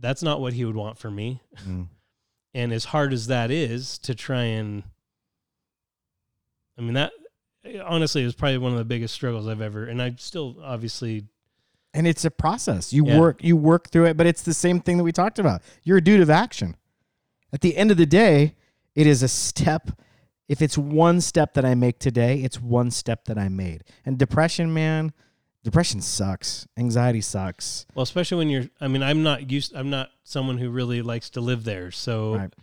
[0.00, 1.40] that's not what he would want for me.
[1.66, 1.88] Mm.
[2.54, 4.82] And as hard as that is to try and,
[6.78, 7.12] I mean, that
[7.84, 11.26] honestly is probably one of the biggest struggles I've ever, and I still obviously,
[11.92, 13.18] and it's a process you Yeah.
[13.20, 15.98] work you work through it but it's the same thing that we talked about you're
[15.98, 16.76] a dude of action
[17.52, 18.54] at the end of the day
[18.94, 19.90] it is a step
[20.48, 24.18] if it's one step that i make today it's one step that i made and
[24.18, 25.12] depression man
[25.70, 30.10] depression sucks anxiety sucks well, especially when you're, I mean, I'm not used, I'm not
[30.24, 31.90] someone who really likes to live there.
[31.90, 32.54] So, Right.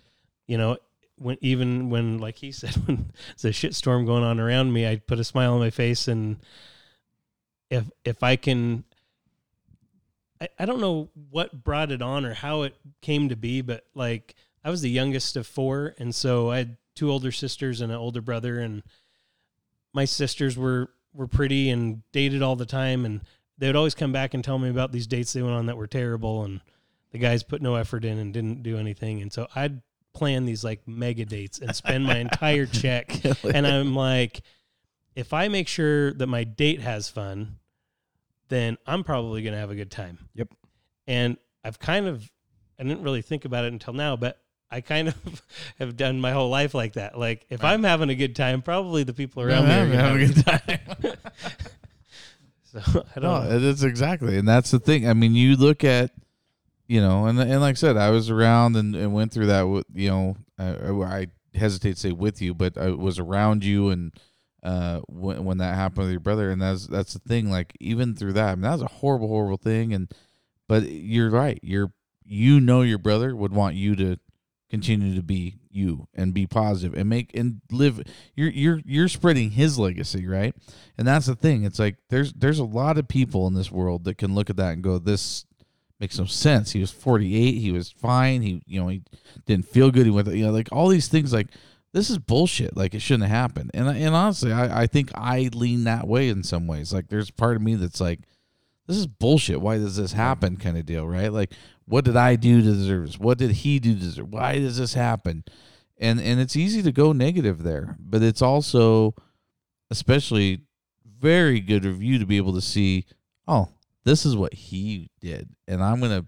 [0.48, 0.78] you know,
[1.18, 4.96] when even when, like he said, when there's a shitstorm going on around me, I
[4.98, 6.38] put a smile on my face, and
[7.70, 8.84] if if I can,
[10.42, 13.86] I, I don't know what brought it on or how it came to be, but
[13.94, 17.92] like I was the youngest of four, and so I had two older sisters and
[17.92, 18.84] an older brother, and
[19.94, 23.22] my sisters were were pretty and dated all the time, and
[23.58, 25.78] they would always come back and tell me about these dates they went on that
[25.78, 26.62] were terrible, and
[27.12, 29.82] the guys put no effort in and didn't do anything, and so I'd
[30.14, 34.42] plan these like mega dates and spend my entire check, and I'm like,
[35.16, 37.58] if I make sure that my date has fun,
[38.50, 40.20] then I'm probably gonna have a good time.
[40.36, 40.50] Yep.
[41.08, 42.30] And I've kind of,
[42.80, 44.40] I didn't really think about it until now, but
[44.72, 45.42] I kind of
[45.80, 47.18] have done my whole life like that.
[47.18, 50.26] Like if I'm having a good time, probably the people around me are have a
[50.26, 51.18] good time.
[52.84, 53.50] so I don't.
[53.50, 55.08] No, that's exactly, and that's the thing.
[55.08, 56.12] I mean, you look at,
[56.88, 59.64] you know, and and like I said, I was around and, and went through that.
[59.64, 63.90] With you know, I, I hesitate to say with you, but I was around you,
[63.90, 64.12] and
[64.66, 67.52] uh, when when that happened with your brother, and that's that's the thing.
[67.52, 69.94] Like even through that, I mean, that was a horrible, horrible thing.
[69.94, 70.12] And
[70.68, 71.60] but you're right.
[71.62, 71.94] You're
[72.26, 74.18] you know your brother would want you to
[74.70, 78.02] continue to be you and be positive and make and live
[78.36, 80.56] you're you're you're spreading his legacy right?
[80.98, 81.64] And that's the thing.
[81.64, 84.58] It's like there's there's a lot of people in this world that can look at
[84.58, 85.46] that and go this
[86.00, 86.72] makes no sense.
[86.72, 88.42] He was 48 he was fine.
[88.42, 89.04] He you know he
[89.46, 90.06] didn't feel good.
[90.06, 91.48] He went you know like all these things like
[91.94, 92.76] this is bullshit.
[92.76, 93.72] Like it shouldn't have happened.
[93.74, 96.92] And and honestly i i think i lean that way in some ways.
[96.92, 98.22] Like there's part of me that's like
[98.88, 99.62] this is bullshit.
[99.62, 100.58] Why does this happen?
[100.58, 101.32] Kind of deal, right?
[101.32, 101.54] Like,
[101.86, 103.20] what did I do to deserve this?
[103.20, 104.30] What did he do to deserve?
[104.30, 105.44] Why does this happen?
[105.98, 109.16] And and it's easy to go negative there, but it's also,
[109.90, 110.62] especially,
[111.20, 113.06] very good of you to be able to see,
[113.48, 113.70] oh,
[114.04, 116.26] this is what he did, and I'm gonna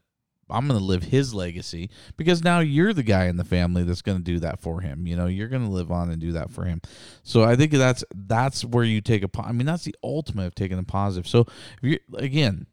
[0.50, 4.02] I'm going to live his legacy because now you're the guy in the family that's
[4.02, 5.06] going to do that for him.
[5.06, 6.82] You know, you're going to live on and do that for him.
[7.24, 9.30] So I think that's that's where you take a.
[9.42, 11.28] I mean, that's the ultimate of taking a positive.
[11.28, 12.68] So if you again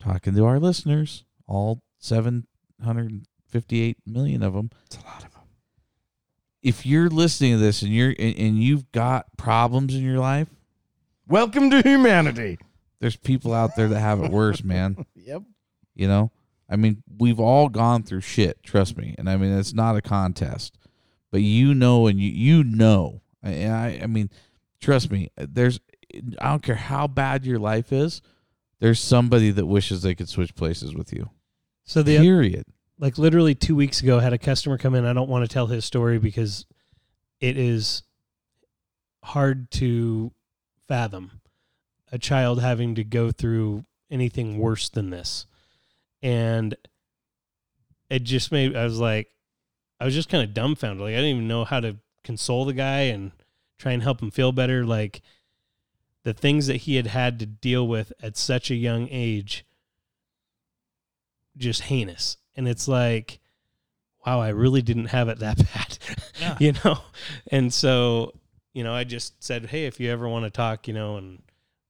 [0.00, 4.70] talking to our listeners, all 758 million of them.
[4.86, 5.42] It's a lot of them.
[6.62, 10.48] If you're listening to this and you're and, and you've got problems in your life,
[11.26, 12.58] Welcome to humanity.
[13.00, 15.04] there's people out there that have it worse, man.
[15.14, 15.42] Yep.
[15.94, 16.32] You know,
[16.68, 18.62] I mean, we've all gone through shit.
[18.62, 20.78] Trust me, and I mean, it's not a contest,
[21.30, 24.30] but you know, and you you know, I I, I mean,
[24.80, 25.28] trust me.
[25.36, 25.78] There's,
[26.40, 28.22] I don't care how bad your life is.
[28.80, 31.28] There's somebody that wishes they could switch places with you.
[31.90, 32.66] So the Period.
[33.00, 35.04] like literally two weeks ago, I had a customer come in.
[35.04, 36.64] I don't want to tell his story because
[37.40, 38.04] it is
[39.24, 40.30] hard to
[40.86, 41.40] fathom
[42.12, 45.46] a child having to go through anything worse than this.
[46.22, 46.76] And
[48.08, 49.26] it just made, I was like,
[49.98, 51.02] I was just kind of dumbfounded.
[51.02, 53.32] Like, I didn't even know how to console the guy and
[53.78, 54.86] try and help him feel better.
[54.86, 55.22] Like,
[56.22, 59.64] the things that he had had to deal with at such a young age
[61.56, 63.40] just heinous and it's like
[64.26, 65.98] wow i really didn't have it that bad
[66.40, 66.56] Yeah.
[66.60, 66.98] you know
[67.50, 68.32] and so
[68.72, 71.42] you know i just said hey if you ever want to talk you know and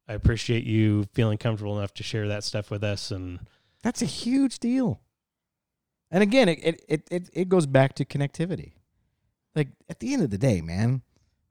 [0.08, 3.40] i appreciate you feeling comfortable enough to share that stuff with us and
[3.82, 5.00] That's a huge deal.
[6.10, 8.72] And again, it, it, it, it, it goes back to connectivity.
[9.54, 11.00] Like at the end of the day, man,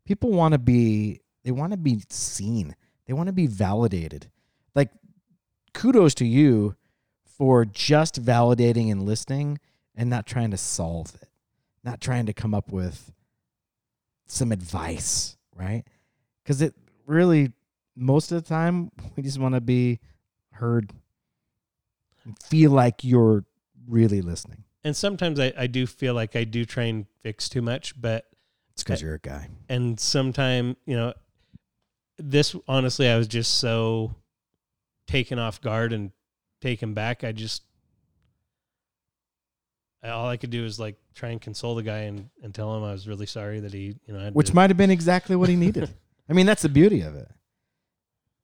[0.06, 2.76] people want to be they want to be seen.
[3.08, 4.30] They want to be validated.
[4.76, 4.92] Like
[5.74, 6.76] kudos to you
[7.40, 9.58] for just validating and listening
[9.96, 11.30] and not trying to solve it.
[11.84, 13.12] Not trying to come up with
[14.28, 15.84] some advice, right?
[16.46, 16.76] Cuz it
[17.08, 17.54] really
[17.96, 20.00] most of the time we just want to be
[20.52, 20.94] heard
[22.26, 23.46] and feel like you're
[23.88, 24.64] really listening.
[24.84, 28.26] and sometimes I, I do feel like i do try and fix too much but
[28.74, 29.50] It's because you're a guy.
[29.68, 31.14] and sometime you know
[32.18, 34.14] this honestly i was just so
[35.08, 36.12] taken off guard and
[36.62, 37.64] taken back i just
[40.04, 42.84] all i could do is like try and console the guy and, and tell him
[42.84, 45.50] i was really sorry that he you know had Which might have been exactly what
[45.50, 45.94] he needed.
[46.30, 47.28] I mean, that's the beauty of it.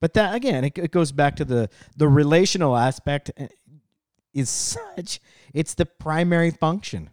[0.01, 3.47] But that again, it, it goes back to the the relational aspect uh,
[4.33, 5.19] is such
[5.53, 7.09] it's the primary function.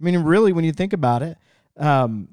[0.00, 1.36] I mean, really, when you think about it,
[1.76, 2.28] um,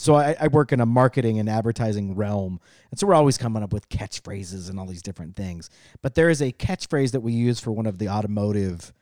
[0.00, 2.58] so I, I work in a marketing and advertising realm,
[2.90, 5.68] and so we're always coming up with catchphrases and all these different things.
[6.00, 8.94] But there is a catchphrase that we use for one of the automotive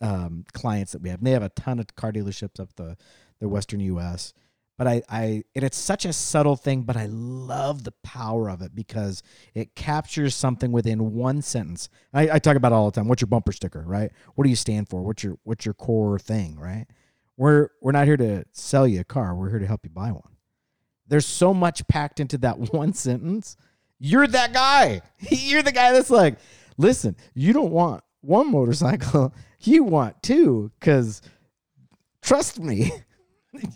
[0.00, 1.20] um, clients that we have.
[1.20, 2.96] And they have a ton of car dealerships up the
[3.38, 4.34] the Western U.S.
[4.76, 8.60] But I, I, and it's such a subtle thing, but I love the power of
[8.60, 9.22] it because
[9.54, 11.88] it captures something within one sentence.
[12.12, 13.06] I, I talk about it all the time.
[13.06, 14.10] What's your bumper sticker, right?
[14.34, 15.00] What do you stand for?
[15.02, 16.86] What's your, what's your core thing, right?
[17.36, 19.34] We're, we're not here to sell you a car.
[19.34, 20.36] We're here to help you buy one.
[21.06, 23.56] There's so much packed into that one sentence.
[23.98, 25.02] You're that guy.
[25.30, 26.38] You're the guy that's like,
[26.76, 31.22] listen, you don't want one motorcycle, you want two, because
[32.22, 32.90] trust me,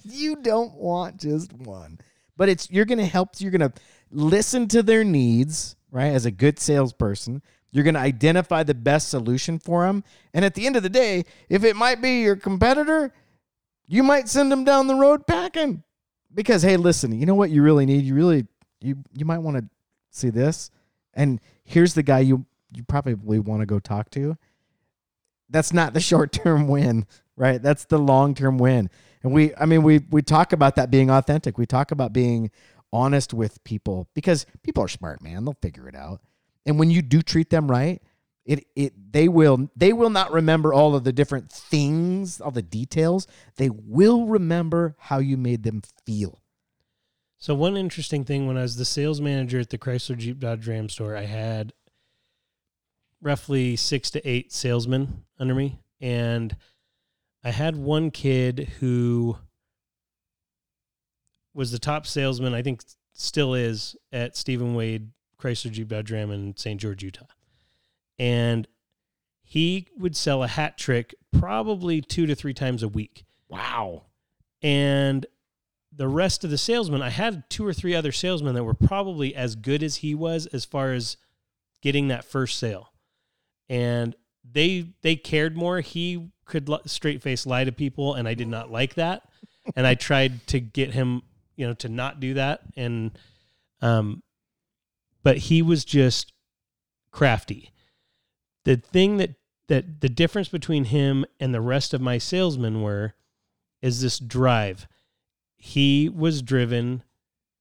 [0.05, 1.99] you don't want just one.
[2.37, 3.31] But it's you're gonna help.
[3.39, 3.73] You're gonna
[4.13, 6.13] listen to their needs, right?
[6.13, 7.43] As a good salesperson,
[7.73, 10.05] you're gonna identify the best solution for them.
[10.33, 13.13] And at the end of the day, if it might be your competitor,
[13.89, 15.83] you might send them down the road packing.
[16.33, 18.05] Because hey, listen, you know what you really need?
[18.05, 18.47] You really
[18.81, 19.65] you you might want to
[20.11, 20.71] see this.
[21.15, 24.37] And here's the guy you you probably want to go talk to.
[25.49, 27.61] That's not the short term win, right?
[27.61, 28.91] That's the long term win.
[29.23, 31.59] And we, I mean, we we talk about that being authentic.
[31.59, 32.51] We talk about being
[32.93, 35.45] honest with people because people are smart, man.
[35.45, 36.21] They'll figure it out.
[36.67, 38.03] And when you do treat them right,
[38.49, 42.63] it it they will they will not remember all of the different things, all the
[42.63, 43.29] details.
[43.57, 46.41] They will remember how you made them feel.
[47.39, 50.67] so one interesting thing when i was the sales manager at the chrysler jeep dodge
[50.67, 51.73] ram store i had
[53.21, 56.57] roughly six to eight salesmen under me and
[57.45, 59.37] i had one kid who
[61.55, 62.83] was the top salesman i think
[63.13, 67.27] still is at stephen wade chrysler jeep dodge ram in st george utah
[68.19, 68.67] and
[69.43, 74.05] he would sell a hat trick probably two to three times a week Wow.
[74.63, 75.25] and
[75.93, 79.35] the rest of the salesmen i had two or three other salesmen that were probably
[79.35, 81.17] as good as he was as far as
[81.81, 82.93] getting that first sale.
[83.69, 84.17] And
[84.51, 85.81] they they cared more.
[85.81, 89.23] He could straight face lie to people and I did not like that.
[89.77, 91.23] And I tried to get him,
[91.55, 93.17] you know, to not do that and
[93.81, 94.23] um
[95.23, 96.33] but he was just
[97.13, 97.71] crafty.
[98.69, 99.31] The thing that
[99.69, 103.15] that the difference between him and the rest of my salesmen were
[103.81, 104.87] is this drive.
[105.57, 107.03] He was driven.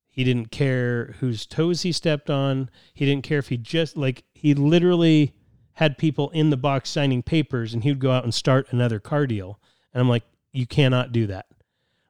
[0.09, 2.69] He didn't care whose toes he stepped on.
[2.93, 5.33] He didn't care if he just like he literally
[5.75, 8.99] had people in the box signing papers and he would go out and start another
[8.99, 9.61] car deal.
[9.93, 11.45] And I'm like, you cannot do that.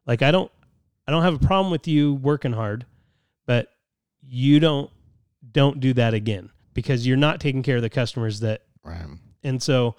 [0.08, 0.52] Like I don't
[1.08, 2.88] I don't have a problem with you working hard,
[3.46, 3.76] but
[4.24, 4.90] you don't
[5.52, 9.06] don't do that again because you're not taking care of the customers that Right.
[9.44, 9.96] and so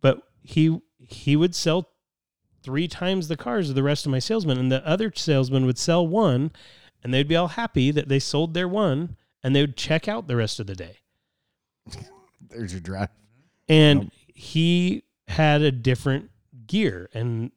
[0.00, 1.88] but he he would sell
[2.62, 5.78] three times the cars of the rest of my salesmen and the other salesman would
[5.78, 6.50] sell one
[7.02, 10.26] and they'd be all happy that they sold their one and they would check out
[10.28, 10.98] the rest of the day
[12.48, 13.08] There's your drive.
[13.68, 14.12] and Yep.
[14.34, 16.30] he had a different
[16.66, 17.50] gear and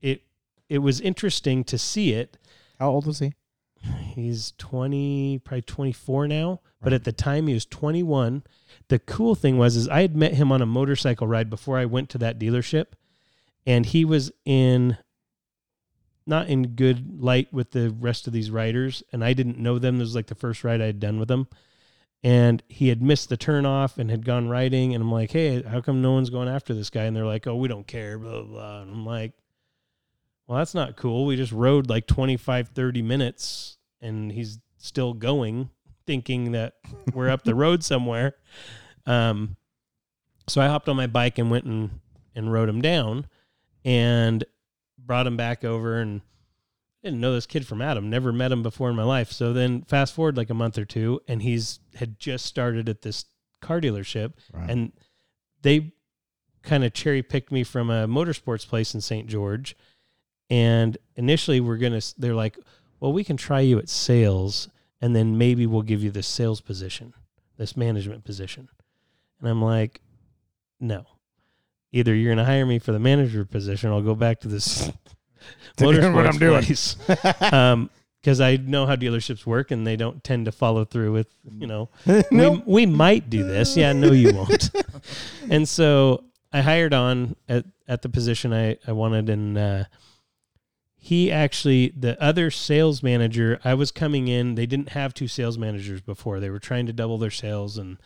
[0.00, 0.22] it
[0.68, 2.38] it was interesting to see it
[2.78, 3.32] How old was he?
[4.16, 8.42] He's 20, probably 24 now, but at the time he was 21.
[8.88, 11.84] The cool thing was is I had met him on a motorcycle ride before I
[11.84, 12.86] went to that dealership
[13.66, 14.96] and he was in
[16.26, 19.98] not in good light with the rest of these riders and I didn't know them.
[19.98, 21.46] This was like the first ride I had done with them.
[22.24, 25.62] And he had missed the turn off and had gone riding and I'm like, "Hey,
[25.62, 28.18] how come no one's going after this guy?" And they're like, "Oh, we don't care,
[28.18, 28.82] blah blah." blah.
[28.82, 29.32] And I'm like,
[30.46, 31.26] well, that's not cool.
[31.26, 35.70] We just rode like 25, 30 minutes and he's still going,
[36.06, 36.74] thinking that
[37.14, 38.34] we're up the road somewhere.
[39.06, 39.56] Um,
[40.48, 42.00] so I hopped on my bike and went and,
[42.34, 43.26] and rode him down
[43.84, 44.44] and
[44.98, 46.20] brought him back over and
[47.02, 49.30] didn't know this kid from Adam, never met him before in my life.
[49.32, 53.02] So then fast forward like a month or two and he's had just started at
[53.02, 53.24] this
[53.60, 54.68] car dealership Right.
[54.70, 54.92] and
[55.62, 55.92] they
[56.62, 59.28] kind of cherry picked me from a motorsports place in St.
[59.28, 59.76] George.
[60.50, 62.00] And initially, we're gonna.
[62.18, 62.56] They're like,
[63.00, 64.68] "Well, we can try you at sales,
[65.00, 67.14] and then maybe we'll give you this sales position,
[67.56, 68.68] this management position."
[69.40, 70.00] And I'm like,
[70.80, 71.06] "No,
[71.92, 74.90] either you're gonna hire me for the manager position, or I'll go back to this
[75.76, 77.90] motorsports what I'm doing." um,
[78.26, 81.68] because I know how dealerships work, and they don't tend to follow through with, you
[81.68, 81.88] know,
[82.32, 83.76] we, we might do this.
[83.76, 84.68] Yeah, no, you won't.
[85.48, 89.28] and so I hired on at, at the position I, I wanted.
[89.28, 89.84] And uh,
[91.06, 95.56] he actually, the other sales manager, I was coming in, they didn't have two sales
[95.56, 96.40] managers before.
[96.40, 97.78] They were trying to double their sales.
[97.78, 97.98] And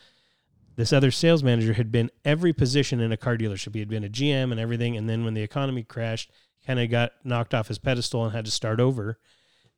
[0.75, 3.73] this other sales manager had been every position in a car dealership.
[3.73, 4.95] He had been a GM and everything.
[4.97, 6.29] And then when the economy crashed,
[6.67, 9.17] kind of got knocked off his pedestal and had to start over.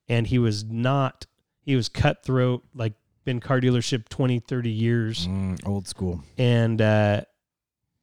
[0.09, 1.25] And he was not,
[1.61, 2.91] he was cutthroat, like
[3.23, 6.21] been car dealership 20, 30 years Mm, old school.
[6.37, 7.21] and uh,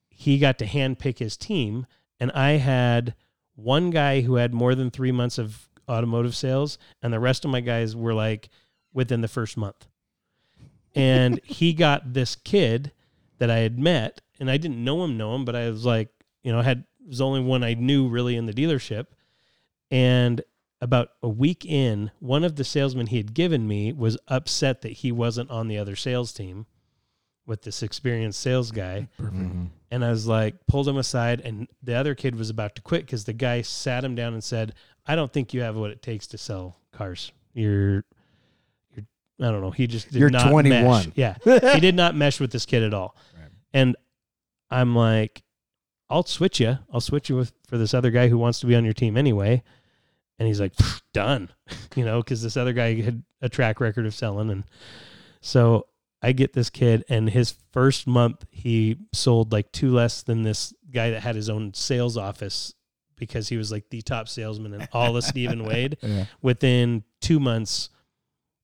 [0.08, 1.86] he got to handpick his team.
[2.18, 3.14] And I had
[3.54, 7.50] one guy who had more than three months of automotive sales, and the rest of
[7.50, 8.48] my guys were like
[8.92, 9.86] within the first month.
[10.94, 12.92] And he got this kid
[13.38, 16.08] that I had met, and I didn't know him, know him, but I was like,
[16.42, 19.06] you know, I had was the only one I knew really in the dealership.
[19.90, 20.42] And
[20.80, 24.92] about a week in, one of the salesmen he had given me was upset that
[24.92, 26.66] he wasn't on the other sales team
[27.50, 29.08] with this experienced sales guy.
[29.20, 29.68] Mhm.
[29.90, 33.04] And I was like, pulled him aside, and the other kid was about to quit
[33.06, 34.72] because the guy sat him down and said,
[35.04, 37.32] "I don't think you have what it takes to sell cars.
[37.54, 38.04] You're,
[38.94, 39.04] you're,
[39.40, 39.72] I don't know.
[39.72, 40.84] He just did You're not 21.
[40.84, 41.08] Mesh.
[41.16, 41.34] Yeah,
[41.74, 43.16] he did not mesh with this kid at all.
[43.36, 43.50] Right.
[43.74, 43.96] And
[44.70, 45.42] I'm like,
[46.08, 46.78] I'll switch you.
[46.92, 49.16] I'll switch you with for this other guy who wants to be on your team
[49.16, 49.60] anyway.
[50.38, 50.74] And he's like,
[51.12, 51.48] done,
[51.96, 54.62] you know, because this other guy had a track record of selling, and
[55.40, 55.86] so
[56.22, 60.74] I get this kid, and his first month he sold like two less than this
[60.90, 62.74] guy that had his own sales office
[63.16, 65.96] because he was like the top salesman in all of Stephen Wade.
[66.02, 66.24] Yeah.
[66.42, 67.90] Within two months,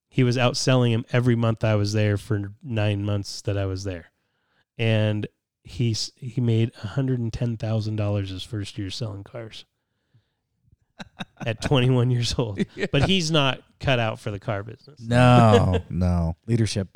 [0.09, 3.85] he was outselling him every month I was there for nine months that I was
[3.85, 4.11] there,
[4.77, 5.27] and
[5.63, 9.65] he's he made hundred and ten thousand dollars his first year selling cars
[11.47, 12.61] at twenty one years old.
[12.93, 15.01] But he's not cut out for the car business.
[15.01, 16.37] No, no.
[16.47, 16.89] Leadership.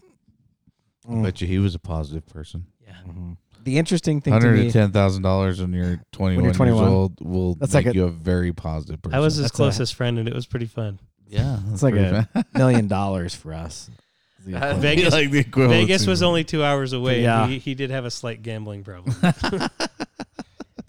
[1.11, 1.23] Mm.
[1.25, 2.67] Bet you he was a positive person.
[2.85, 2.93] Yeah.
[3.07, 3.37] Mhm.
[3.63, 6.89] The interesting thing to me, and ten thousand dollars when you're twenty one years 21.
[6.89, 9.15] old will That's make like a- you a very positive person.
[9.17, 10.99] I was his That's a- closest friend, and it was pretty fun.
[11.29, 13.91] yeah, it's like a million dollars for us.
[14.47, 17.23] Vegas- like the equivalent Vegas to- was only two hours away.
[17.23, 17.47] Yeah.
[17.47, 19.15] He, he did have a slight gambling problem.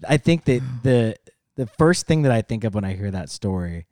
[0.08, 1.16] I think that the
[1.56, 3.86] the first thing that I think of when I hear that story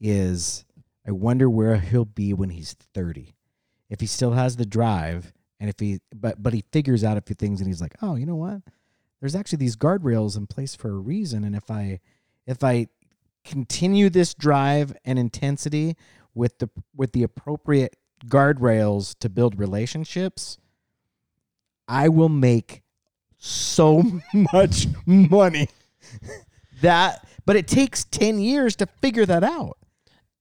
[0.00, 0.64] is
[1.06, 3.34] I wonder where he'll be when he's 30.
[3.90, 7.20] If he still has the drive And if he but but he figures out a
[7.20, 8.62] few things and he's like, "Oh, you know what?
[9.20, 12.00] There's actually these guardrails in place for a reason and if I
[12.46, 12.88] if I
[13.44, 15.96] continue this drive and intensity
[16.34, 20.58] with the with the appropriate guardrails to build relationships,
[21.86, 22.82] I will make
[23.38, 24.04] so
[24.52, 25.68] much money.
[26.82, 29.78] that but it takes 10 years to figure that out.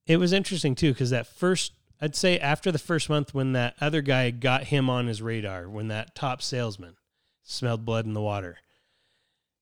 [0.07, 3.75] It was interesting too because that first, I'd say after the first month, when that
[3.81, 6.95] other guy got him on his radar, when that top salesman
[7.43, 8.57] smelled blood in the water,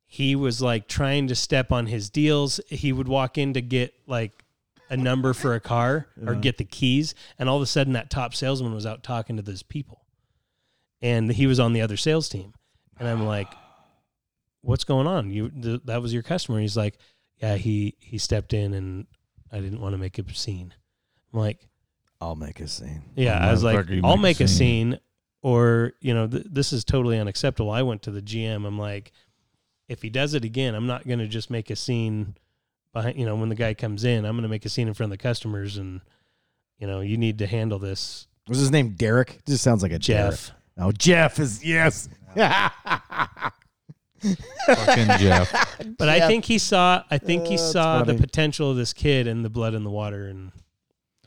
[0.05, 2.59] he was like trying to step on his deals.
[2.67, 4.43] He would walk in to get like
[4.89, 6.41] a number for a car or uh-huh.
[6.41, 9.41] get the keys, and all of a sudden that top salesman was out talking to
[9.41, 10.05] those people,
[11.01, 12.53] and he was on the other sales team,
[12.99, 13.51] and I'm like,
[14.61, 15.31] "What's going on?
[15.31, 16.97] You th- that was your customer?" He's like,
[17.41, 19.07] "Yeah, he he stepped in and
[19.51, 20.73] I didn't want to make a scene."
[21.33, 21.67] I'm like,
[22.21, 23.03] I'll make a scene.
[23.15, 24.91] yeah, I was like, I'll make make a a scene.
[24.93, 24.99] scene,
[25.41, 27.71] or you know, th- this is totally unacceptable.
[27.71, 28.65] I went to the GM.
[28.65, 29.11] I'm like,
[29.87, 32.35] if he does it again, I'm not going to just make a scene
[32.93, 33.17] behind.
[33.19, 35.11] You know, when the guy comes in, I'm going to make a scene in front
[35.11, 36.01] of the customers, and
[36.79, 39.41] you know, you need to handle this, Was his name Derek?
[39.45, 40.47] Just sounds like a Jeff.
[40.47, 40.61] Derek.
[40.77, 42.09] Oh, Jeff is yes.
[42.35, 42.77] Fucking
[45.19, 45.77] Jeff.
[45.97, 47.03] But I think he saw.
[47.11, 48.17] I think he Uh, saw the funny.
[48.19, 50.51] potential of this kid and the blood in the water, and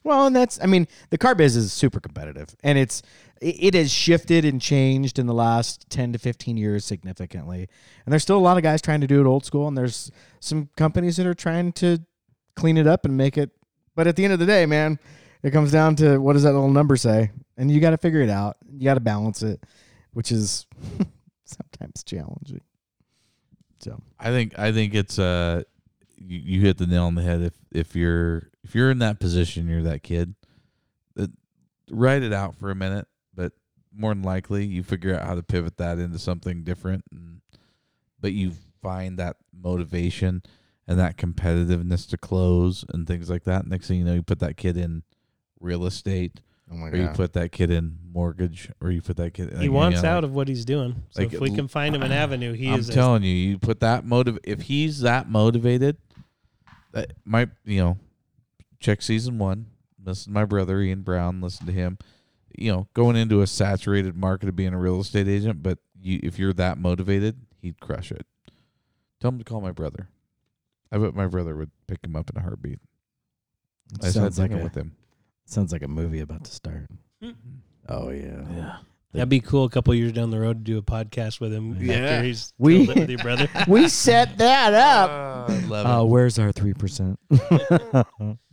[0.08, 3.02] Well, and that's I mean, the car biz is super competitive and it's
[3.42, 7.68] it has shifted and changed in the last 10 to 15 years significantly.
[8.06, 10.10] And there's still a lot of guys trying to do it old school and there's
[10.40, 11.98] some companies that are trying to
[12.56, 13.50] clean it up and make it
[13.94, 14.98] but at the end of the day, man,
[15.42, 17.30] it comes down to what does that little number say?
[17.58, 18.56] And you got to figure it out.
[18.72, 19.62] You got to balance it,
[20.14, 20.66] which is
[21.44, 22.62] sometimes challenging.
[23.80, 25.64] So, I think I think it's uh
[26.20, 29.20] you, you hit the nail on the head if if you're if you're in that
[29.20, 30.34] position you're that kid
[31.14, 31.30] that
[31.90, 33.52] write it out for a minute but
[33.94, 37.40] more than likely you figure out how to pivot that into something different and
[38.20, 40.42] but you find that motivation
[40.86, 44.40] and that competitiveness to close and things like that next thing you know you put
[44.40, 45.02] that kid in
[45.60, 46.40] real estate
[46.70, 49.68] oh my or you put that kid in mortgage or you put that kid he
[49.68, 51.02] wants out of what he's doing.
[51.10, 52.88] So like, if we can find him an avenue, he I'm is.
[52.88, 54.38] a- telling you, you put that motive.
[54.44, 55.96] If he's that motivated,
[56.92, 57.98] that might you know,
[58.80, 59.66] check season one.
[60.04, 61.40] Listen to my brother Ian Brown.
[61.40, 61.98] Listen to him.
[62.56, 66.18] You know, going into a saturated market of being a real estate agent, but you,
[66.22, 68.26] if you're that motivated, he'd crush it.
[69.20, 70.08] Tell him to call my brother.
[70.90, 72.78] I bet my brother would pick him up in a heartbeat.
[74.00, 74.96] I sounds sounds like like a with him.
[75.44, 76.88] sounds like a movie about to start.
[77.22, 77.30] Hmm.
[77.88, 78.42] Oh yeah.
[78.54, 78.76] Yeah.
[79.12, 79.64] That'd be cool.
[79.64, 81.76] A couple years down the road to do a podcast with him.
[81.80, 81.94] Yeah.
[81.94, 83.48] after he's We- killed it with your brother.
[83.68, 85.48] we set that up.
[85.50, 86.08] I love Uh, it.
[86.08, 87.18] where's our three percent?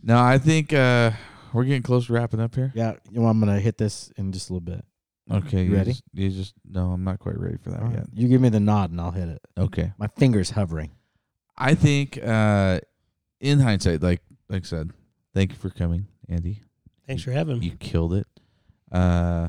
[0.02, 1.10] No, I think uh,
[1.52, 2.70] we're getting close to wrapping up here.
[2.76, 4.84] yeah, you know, I'm gonna hit this in just a little bit.
[5.30, 5.90] Okay, You you ready?
[5.90, 7.96] Just, you just no, I'm not quite ready for that All right.
[7.96, 8.06] yet.
[8.14, 9.40] You give me the nod and I'll hit it.
[9.58, 9.92] Okay.
[9.98, 10.92] My fingers hovering.
[11.58, 12.78] I think uh
[13.40, 14.92] in hindsight, like like I said,
[15.34, 16.62] thank you for coming, Andy.
[17.08, 17.66] Thanks for having me.
[17.66, 18.28] You killed it.
[18.92, 19.48] Uh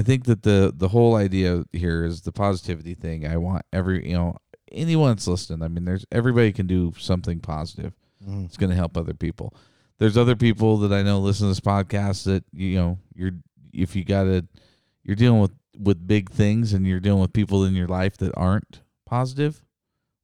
[0.00, 3.26] I think that the the whole idea here is the positivity thing.
[3.26, 4.38] I want every you know
[4.72, 5.62] anyone that's listening.
[5.62, 7.92] I mean, there's everybody can do something positive.
[8.26, 8.46] Mm.
[8.46, 9.54] It's going to help other people.
[9.98, 13.32] There's other people that I know listen to this podcast that you know you're
[13.74, 14.48] if you got to
[15.02, 18.32] you're dealing with with big things and you're dealing with people in your life that
[18.38, 19.62] aren't positive,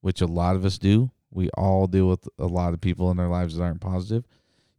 [0.00, 1.10] which a lot of us do.
[1.30, 4.24] We all deal with a lot of people in our lives that aren't positive.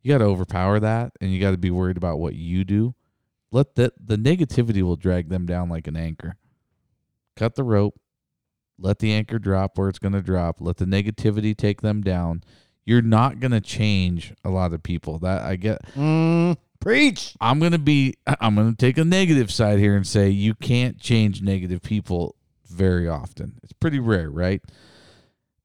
[0.01, 2.95] You got to overpower that and you got to be worried about what you do.
[3.51, 6.37] Let that the negativity will drag them down like an anchor.
[7.35, 7.99] Cut the rope.
[8.79, 10.61] Let the anchor drop where it's going to drop.
[10.61, 12.43] Let the negativity take them down
[12.87, 15.19] you're not going to change a lot of people.
[15.19, 17.35] That I get Mm, preach.
[17.41, 20.55] I'm going to be I'm going to take a negative side here and say you
[20.55, 23.59] can't change negative people very often.
[23.61, 24.61] It's pretty rare, right?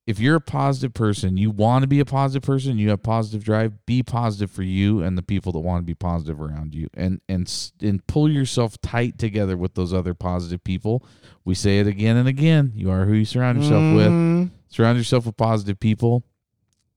[0.05, 3.45] If you're a positive person, you want to be a positive person, you have positive
[3.45, 6.89] drive, be positive for you and the people that want to be positive around you
[6.95, 7.49] and and
[7.81, 11.05] and pull yourself tight together with those other positive people.
[11.45, 12.73] We say it again and again.
[12.75, 14.09] You are who you surround yourself with.
[14.09, 16.25] Mm, Surround yourself with positive people.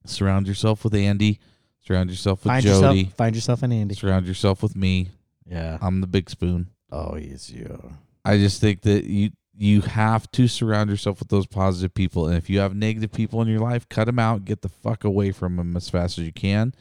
[0.05, 1.39] Surround yourself with Andy.
[1.85, 2.97] Surround yourself with Find Jodi.
[2.99, 3.13] yourself.
[3.17, 3.95] Find yourself an Andy.
[3.95, 5.09] Surround yourself with me.
[5.45, 5.77] Yeah.
[5.81, 6.69] I'm the big spoon.
[6.91, 7.93] Oh, yes, you.
[8.23, 12.37] I just think that you you have to surround yourself with those positive people, and
[12.37, 14.45] if you have negative people in your life, cut them out.
[14.45, 16.73] Get the fuck away from them as fast as you can.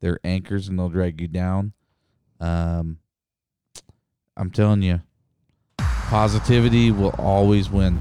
[0.00, 1.72] They're anchors, and they'll drag you down.
[2.40, 2.98] Um,
[4.36, 5.00] I'm telling you,
[5.78, 8.00] positivity will always win.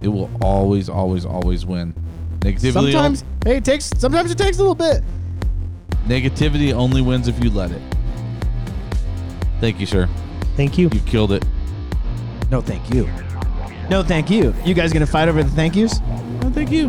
[0.00, 1.94] It will always, always, always win.
[2.38, 3.86] Negativity, Sometimes, hey, it takes.
[3.98, 5.02] Sometimes it takes a little bit.
[6.06, 7.82] negativity only wins if you let it.
[9.60, 10.08] Thank you, sir.
[10.56, 10.88] Thank you.
[10.92, 11.44] You killed it.
[12.50, 13.06] No, thank you.
[13.90, 14.54] No, thank you.
[14.64, 16.00] You guys gonna fight over the thank yous?
[16.00, 16.88] No, thank you.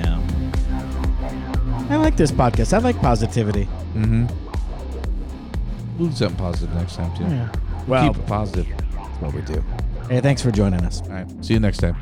[0.00, 0.22] No.
[1.90, 2.72] I like this podcast.
[2.72, 3.66] I like positivity.
[3.94, 4.26] Mm-hmm.
[5.98, 7.24] We'll do something positive next time too.
[7.24, 7.52] Yeah.
[7.86, 8.66] Well, Keep it positive.
[8.94, 9.62] that's what we do.
[10.08, 11.02] Hey, thanks for joining us.
[11.02, 11.44] All right.
[11.44, 11.96] See you next time.